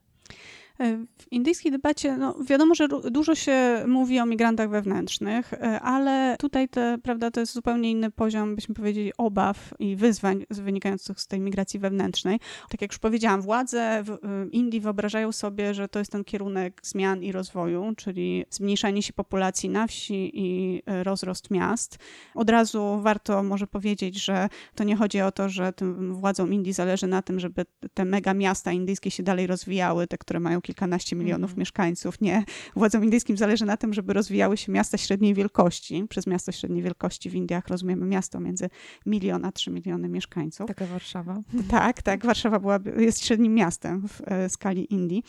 E, 0.82 1.06
w 1.18 1.32
indyjskiej 1.32 1.72
debacie, 1.72 2.16
no 2.16 2.34
wiadomo, 2.48 2.74
że 2.74 2.88
dużo 2.88 3.34
się 3.34 3.84
mówi 3.86 4.20
o 4.20 4.26
migrantach 4.26 4.70
wewnętrznych, 4.70 5.52
e, 5.52 5.80
ale 5.80 6.36
tutaj 6.38 6.68
te, 6.68 6.98
prawda, 7.02 7.30
to 7.30 7.40
jest 7.40 7.52
zupełnie 7.52 7.90
inny 7.90 8.10
poziom, 8.10 8.54
byśmy 8.54 8.74
powiedzieli, 8.74 9.12
obaw 9.18 9.74
i 9.78 9.96
wyzwań 9.96 10.44
wynikających 10.50 11.20
z 11.20 11.26
tej 11.26 11.40
migracji 11.40 11.80
wewnętrznej. 11.80 12.40
Tak 12.70 12.82
jak 12.82 12.92
już 12.92 12.98
powiedziałam, 12.98 13.42
władze 13.42 14.02
w 14.04 14.10
e, 14.10 14.18
Indii 14.50 14.80
wyobrażają 14.80 15.32
sobie, 15.32 15.74
że 15.74 15.88
to 15.88 15.98
jest 15.98 16.12
ten 16.12 16.24
kierunek 16.24 16.80
zmian 16.82 17.22
i 17.22 17.32
rozwoju, 17.32 17.92
czyli 17.96 18.44
zmniejszanie 18.50 19.02
się 19.02 19.12
populacji 19.12 19.68
na 19.68 19.86
wsi 19.86 20.30
i 20.34 20.82
rozrost 20.86 21.50
miast. 21.50 21.98
Od 22.34 22.50
razu 22.50 22.98
warto 23.02 23.42
może 23.42 23.66
powiedzieć, 23.66 24.24
że 24.24 24.48
to 24.74 24.84
nie 24.84 24.96
chodzi 24.96 25.20
o 25.20 25.32
to, 25.32 25.48
że 25.48 25.72
tym 25.72 26.14
władzom 26.14 26.52
Indii 26.52 26.72
zależy 26.72 27.06
na 27.06 27.22
tym, 27.22 27.40
żeby 27.40 27.64
te 27.94 28.04
mega 28.04 28.34
miasta 28.34 28.72
indyjskie 28.72 29.10
się 29.10 29.22
dalej 29.22 29.46
rozwijały, 29.46 30.06
te, 30.06 30.18
które 30.18 30.40
mają 30.40 30.60
kilkanaście 30.72 31.16
milionów 31.16 31.50
mm. 31.50 31.58
mieszkańców. 31.58 32.20
Nie, 32.20 32.44
władzom 32.76 33.04
indyjskim 33.04 33.37
zależy 33.37 33.64
na 33.64 33.76
tym, 33.76 33.94
żeby 33.94 34.12
rozwijały 34.12 34.56
się 34.56 34.72
miasta 34.72 34.98
średniej 34.98 35.35
wielkości. 35.35 36.04
Przez 36.08 36.26
miasto 36.26 36.52
średniej 36.52 36.82
wielkości 36.82 37.30
w 37.30 37.35
Indiach 37.35 37.68
rozumiemy 37.68 38.06
miasto 38.06 38.40
między 38.40 38.70
milion 39.06 39.44
a 39.44 39.52
trzy 39.52 39.70
miliony 39.70 40.08
mieszkańców. 40.08 40.66
Taka 40.66 40.87
Warszawa. 40.87 41.42
Tak, 41.70 42.02
tak. 42.02 42.26
Warszawa 42.26 42.58
była, 42.58 42.78
jest 42.96 43.24
średnim 43.24 43.54
miastem 43.54 44.08
w 44.08 44.20
e, 44.24 44.48
skali 44.48 44.94
Indii. 44.94 45.22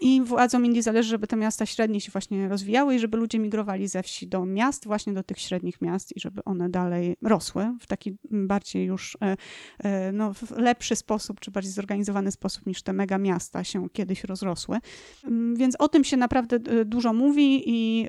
I 0.00 0.22
władzom 0.22 0.66
Indii 0.66 0.82
zależy, 0.82 1.08
żeby 1.08 1.26
te 1.26 1.36
miasta 1.36 1.66
średnie 1.66 2.00
się 2.00 2.12
właśnie 2.12 2.48
rozwijały 2.48 2.94
i 2.94 2.98
żeby 2.98 3.16
ludzie 3.16 3.38
migrowali 3.38 3.88
ze 3.88 4.02
wsi 4.02 4.28
do 4.28 4.46
miast, 4.46 4.86
właśnie 4.86 5.12
do 5.12 5.22
tych 5.22 5.38
średnich 5.38 5.80
miast 5.80 6.16
i 6.16 6.20
żeby 6.20 6.44
one 6.44 6.68
dalej 6.68 7.16
rosły 7.22 7.76
w 7.80 7.86
taki 7.86 8.16
bardziej 8.30 8.86
już 8.86 9.16
e, 9.22 9.36
e, 9.78 10.12
no, 10.12 10.32
lepszy 10.56 10.96
sposób, 10.96 11.40
czy 11.40 11.50
bardziej 11.50 11.72
zorganizowany 11.72 12.30
sposób 12.30 12.66
niż 12.66 12.82
te 12.82 12.92
mega 12.92 13.18
miasta 13.18 13.64
się 13.64 13.88
kiedyś 13.88 14.24
rozrosły. 14.24 14.78
Mm, 15.24 15.56
więc 15.56 15.76
o 15.78 15.88
tym 15.88 16.04
się 16.04 16.16
naprawdę 16.16 16.56
e, 16.56 16.84
dużo 16.84 17.12
mówi 17.12 17.62
i, 17.66 18.08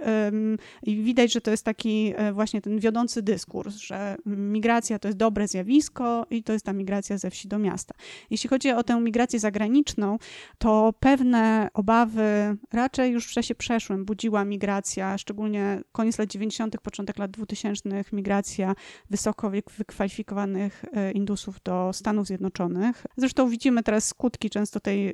i, 0.83 1.03
widać, 1.03 1.33
że 1.33 1.41
to 1.41 1.51
jest 1.51 1.65
taki 1.65 2.13
e, 2.15 2.33
właśnie 2.33 2.61
ten 2.61 2.79
wiodący 2.79 3.21
dyskurs, 3.21 3.75
że 3.75 4.15
migracja 4.25 4.99
to 4.99 5.07
jest 5.07 5.17
dobre 5.17 5.47
zjawisko 5.47 6.25
i 6.29 6.43
to 6.43 6.53
jest 6.53 6.65
ta 6.65 6.73
migracja 6.73 7.17
ze 7.17 7.29
wsi 7.29 7.47
do 7.47 7.59
miasta. 7.59 7.95
Jeśli 8.29 8.49
chodzi 8.49 8.71
o 8.71 8.83
tę 8.83 9.01
migrację 9.01 9.39
zagraniczną, 9.39 10.17
to 10.57 10.93
pewne 10.99 11.69
obawy 11.73 12.57
raczej 12.73 13.11
już 13.11 13.27
w 13.27 13.31
czasie 13.31 13.55
przeszłym 13.55 14.05
budziła 14.05 14.45
migracja, 14.45 15.17
szczególnie 15.17 15.81
koniec 15.91 16.19
lat 16.19 16.29
90., 16.29 16.77
początek 16.81 17.17
lat 17.17 17.31
2000, 17.31 18.03
migracja 18.11 18.75
wysoko 19.09 19.51
wykwalifikowanych 19.77 20.85
e, 20.93 21.11
Indusów 21.11 21.59
do 21.63 21.89
Stanów 21.93 22.27
Zjednoczonych. 22.27 23.05
Zresztą 23.17 23.49
widzimy 23.49 23.83
teraz 23.83 24.07
skutki 24.07 24.49
często 24.49 24.79
tej 24.79 25.13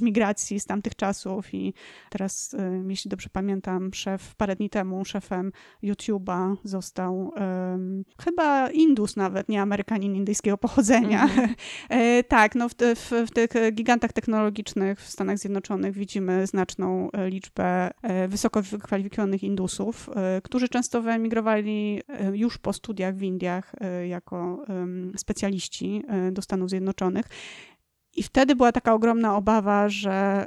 migracji 0.00 0.60
z 0.60 0.64
tamtych 0.64 0.94
czasów 0.98 1.54
i 1.54 1.74
teraz, 2.10 2.54
y, 2.54 2.84
jeśli 2.88 3.08
dobrze 3.08 3.28
pamiętam, 3.32 3.94
szef 3.94 4.34
parę 4.34 4.56
dni 4.56 4.70
temu 4.70 5.04
szefem 5.04 5.52
YouTube'a 5.82 6.56
został 6.64 7.32
um, 7.36 8.04
chyba 8.24 8.70
Indus 8.70 9.16
nawet, 9.16 9.48
nie 9.48 9.62
Amerykanin 9.62 10.14
indyjskiego 10.14 10.58
pochodzenia. 10.58 11.24
Mm 11.24 11.46
-hmm. 11.46 12.24
tak, 12.28 12.54
no 12.54 12.68
w, 12.68 12.74
w, 12.74 13.12
w, 13.26 13.30
tych 13.30 13.50
gigantach 13.72 14.12
technologicznych 14.12 15.00
w 15.00 15.10
Stanach 15.10 15.38
Zjednoczonych 15.38 15.94
widzimy 15.94 16.46
znaczną 16.46 17.10
e, 17.10 17.30
liczbę 17.30 17.90
wysoko 18.28 18.62
wykwalifikowanych 18.62 19.42
Indusów, 19.42 20.10
którzy 20.42 20.68
często 20.68 21.02
wyemigrowali 21.02 22.02
już 22.32 22.58
po 22.58 22.72
studiach 22.72 23.14
w 23.14 23.22
Indiach 23.22 23.72
jako 24.08 24.64
specjaliści 25.16 26.02
do 26.32 26.42
Stanów 26.42 26.70
Zjednoczonych. 26.70 27.26
I 28.18 28.22
wtedy 28.22 28.56
była 28.56 28.72
taka 28.72 28.94
ogromna 28.94 29.36
obawa, 29.36 29.88
że 29.88 30.46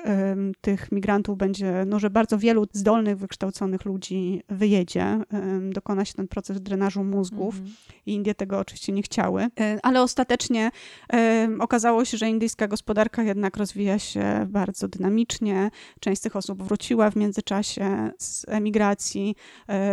tych 0.62 0.92
migrantów 0.92 1.38
będzie, 1.38 1.84
no, 1.88 2.00
że 2.00 2.10
bardzo 2.10 2.38
wielu 2.38 2.68
zdolnych, 2.74 3.18
wykształconych 3.18 3.86
ludzi 3.86 4.42
wyjedzie. 4.50 5.20
Dokona 5.62 6.06
się 6.06 6.14
ten 6.14 6.28
proces 6.28 6.62
drenażu 6.62 7.04
mózgów. 7.04 7.56
Mm 7.56 7.68
-hmm. 7.68 7.94
I 8.06 8.14
Indie 8.14 8.36
tego 8.36 8.60
oczywiście 8.60 8.92
nie 8.92 9.02
chciały. 9.02 9.42
Um, 9.42 9.80
ale 9.84 10.02
ostatecznie 10.02 10.72
okazało 11.60 12.06
się, 12.06 12.18
że 12.18 12.30
indyjska 12.30 12.68
gospodarka 12.68 13.24
jednak 13.24 13.58
rozwija 13.58 14.00
się 14.00 14.48
bardzo 14.50 14.88
dynamicznie. 14.88 15.72
Część 16.00 16.20
z 16.20 16.24
tych 16.24 16.36
osób 16.36 16.64
wróciła 16.64 17.12
w 17.12 17.16
międzyczasie 17.16 18.12
z 18.18 18.46
emigracji. 18.48 19.36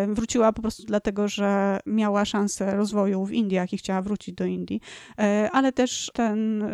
wróciła 0.09 0.53
po 0.53 0.62
prostu 0.62 0.83
dlatego, 0.87 1.29
że 1.29 1.81
miała 1.87 2.25
szansę 2.25 2.77
rozwoju 2.77 3.25
w 3.25 3.33
Indiach 3.33 3.73
i 3.73 3.79
chciała 3.79 4.03
wrócić 4.03 4.35
do 4.35 4.45
Indii. 4.45 4.81
E, 5.19 5.51
ale 5.53 5.73
też 5.73 6.11
ten 6.14 6.64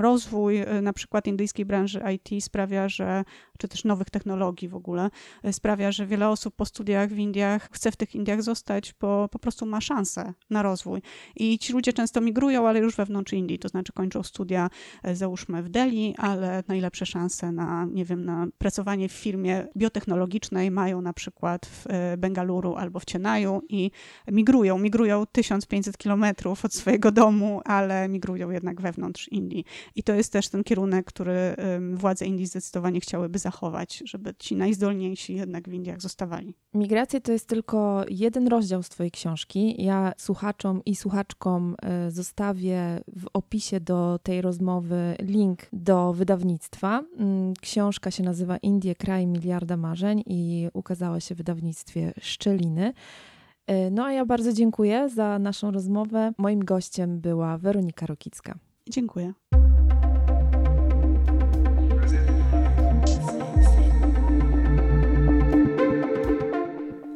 rozwój 0.00 0.53
rozwój 0.54 0.78
y, 0.78 0.82
na 0.82 0.92
przykład 0.92 1.26
indyjskiej 1.26 1.64
branży 1.64 2.02
IT 2.14 2.44
sprawia, 2.44 2.88
że, 2.88 3.24
czy 3.58 3.68
też 3.68 3.84
nowych 3.84 4.10
technologii 4.10 4.68
w 4.68 4.74
ogóle, 4.74 5.10
y, 5.44 5.52
sprawia, 5.52 5.92
że 5.92 6.06
wiele 6.06 6.28
osób 6.28 6.56
po 6.56 6.64
studiach 6.64 7.10
w 7.10 7.18
Indiach 7.18 7.68
chce 7.72 7.92
w 7.92 7.96
tych 7.96 8.14
Indiach 8.14 8.42
zostać, 8.42 8.94
bo 9.00 9.28
po 9.28 9.38
prostu 9.38 9.66
ma 9.66 9.80
szansę 9.80 10.34
na 10.50 10.62
rozwój. 10.62 11.02
I 11.36 11.58
ci 11.58 11.72
ludzie 11.72 11.92
często 11.92 12.20
migrują, 12.20 12.68
ale 12.68 12.80
już 12.80 12.96
wewnątrz 12.96 13.32
Indii, 13.32 13.58
to 13.58 13.68
znaczy 13.68 13.92
kończą 13.92 14.22
studia, 14.22 14.70
y, 15.08 15.16
załóżmy 15.16 15.62
w 15.62 15.68
Delhi, 15.68 16.14
ale 16.18 16.62
najlepsze 16.68 17.06
szanse 17.06 17.52
na, 17.52 17.84
nie 17.84 18.04
wiem, 18.04 18.24
na 18.24 18.46
pracowanie 18.58 19.08
w 19.08 19.12
firmie 19.12 19.66
biotechnologicznej 19.76 20.70
mają 20.70 21.00
na 21.00 21.12
przykład 21.12 21.66
w 21.66 21.86
Bengaluru 22.18 22.74
albo 22.74 23.00
w 23.00 23.06
Chennaiu 23.06 23.62
i 23.68 23.90
migrują. 24.28 24.78
Migrują 24.78 25.26
1500 25.26 25.98
kilometrów 25.98 26.64
od 26.64 26.74
swojego 26.74 27.12
domu, 27.12 27.60
ale 27.64 28.08
migrują 28.08 28.50
jednak 28.50 28.80
wewnątrz 28.80 29.28
Indii. 29.28 29.64
I 29.94 30.02
to 30.02 30.14
jest 30.14 30.33
też 30.34 30.48
ten 30.48 30.64
kierunek, 30.64 31.06
który 31.06 31.56
władze 31.94 32.26
Indii 32.26 32.46
zdecydowanie 32.46 33.00
chciałyby 33.00 33.38
zachować, 33.38 34.02
żeby 34.04 34.34
ci 34.38 34.56
najzdolniejsi 34.56 35.34
jednak 35.34 35.68
w 35.68 35.72
Indiach 35.72 36.00
zostawali. 36.00 36.54
Migracje 36.74 37.20
to 37.20 37.32
jest 37.32 37.48
tylko 37.48 38.04
jeden 38.08 38.48
rozdział 38.48 38.82
z 38.82 38.88
Twojej 38.88 39.10
książki. 39.10 39.84
Ja 39.84 40.12
słuchaczom 40.18 40.80
i 40.86 40.96
słuchaczkom 40.96 41.76
e, 41.82 42.10
zostawię 42.10 43.00
w 43.16 43.26
opisie 43.32 43.80
do 43.80 44.18
tej 44.22 44.42
rozmowy 44.42 45.16
link 45.20 45.60
do 45.72 46.12
wydawnictwa. 46.12 47.04
Mm, 47.18 47.54
książka 47.60 48.10
się 48.10 48.22
nazywa 48.22 48.56
Indie, 48.56 48.94
kraj 48.94 49.26
miliarda 49.26 49.76
marzeń 49.76 50.22
i 50.26 50.68
ukazała 50.72 51.20
się 51.20 51.34
w 51.34 51.38
wydawnictwie 51.38 52.12
Szczeliny. 52.20 52.92
E, 53.66 53.90
no 53.90 54.04
a 54.04 54.12
ja 54.12 54.26
bardzo 54.26 54.52
dziękuję 54.52 55.08
za 55.08 55.38
naszą 55.38 55.70
rozmowę. 55.70 56.32
Moim 56.38 56.64
gościem 56.64 57.20
była 57.20 57.58
Weronika 57.58 58.06
Rokicka. 58.06 58.54
Dziękuję. 58.90 59.32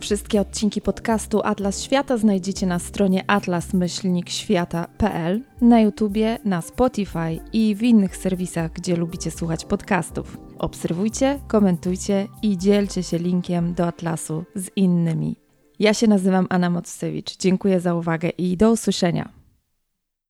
Wszystkie 0.08 0.40
odcinki 0.40 0.80
podcastu 0.80 1.40
Atlas 1.44 1.82
Świata 1.82 2.16
znajdziecie 2.16 2.66
na 2.66 2.78
stronie 2.78 3.24
atlas-świata.pl, 3.26 5.42
na 5.60 5.80
YouTubie, 5.80 6.38
na 6.44 6.62
Spotify 6.62 7.40
i 7.52 7.74
w 7.74 7.82
innych 7.82 8.16
serwisach, 8.16 8.72
gdzie 8.72 8.96
lubicie 8.96 9.30
słuchać 9.30 9.64
podcastów. 9.64 10.38
Obserwujcie, 10.58 11.40
komentujcie 11.48 12.28
i 12.42 12.58
dzielcie 12.58 13.02
się 13.02 13.18
linkiem 13.18 13.74
do 13.74 13.86
Atlasu 13.86 14.44
z 14.54 14.70
innymi. 14.76 15.36
Ja 15.78 15.94
się 15.94 16.06
nazywam 16.06 16.46
Anna 16.50 16.70
Mocewicz. 16.70 17.36
Dziękuję 17.36 17.80
za 17.80 17.94
uwagę 17.94 18.28
i 18.28 18.56
do 18.56 18.72
usłyszenia. 18.72 19.37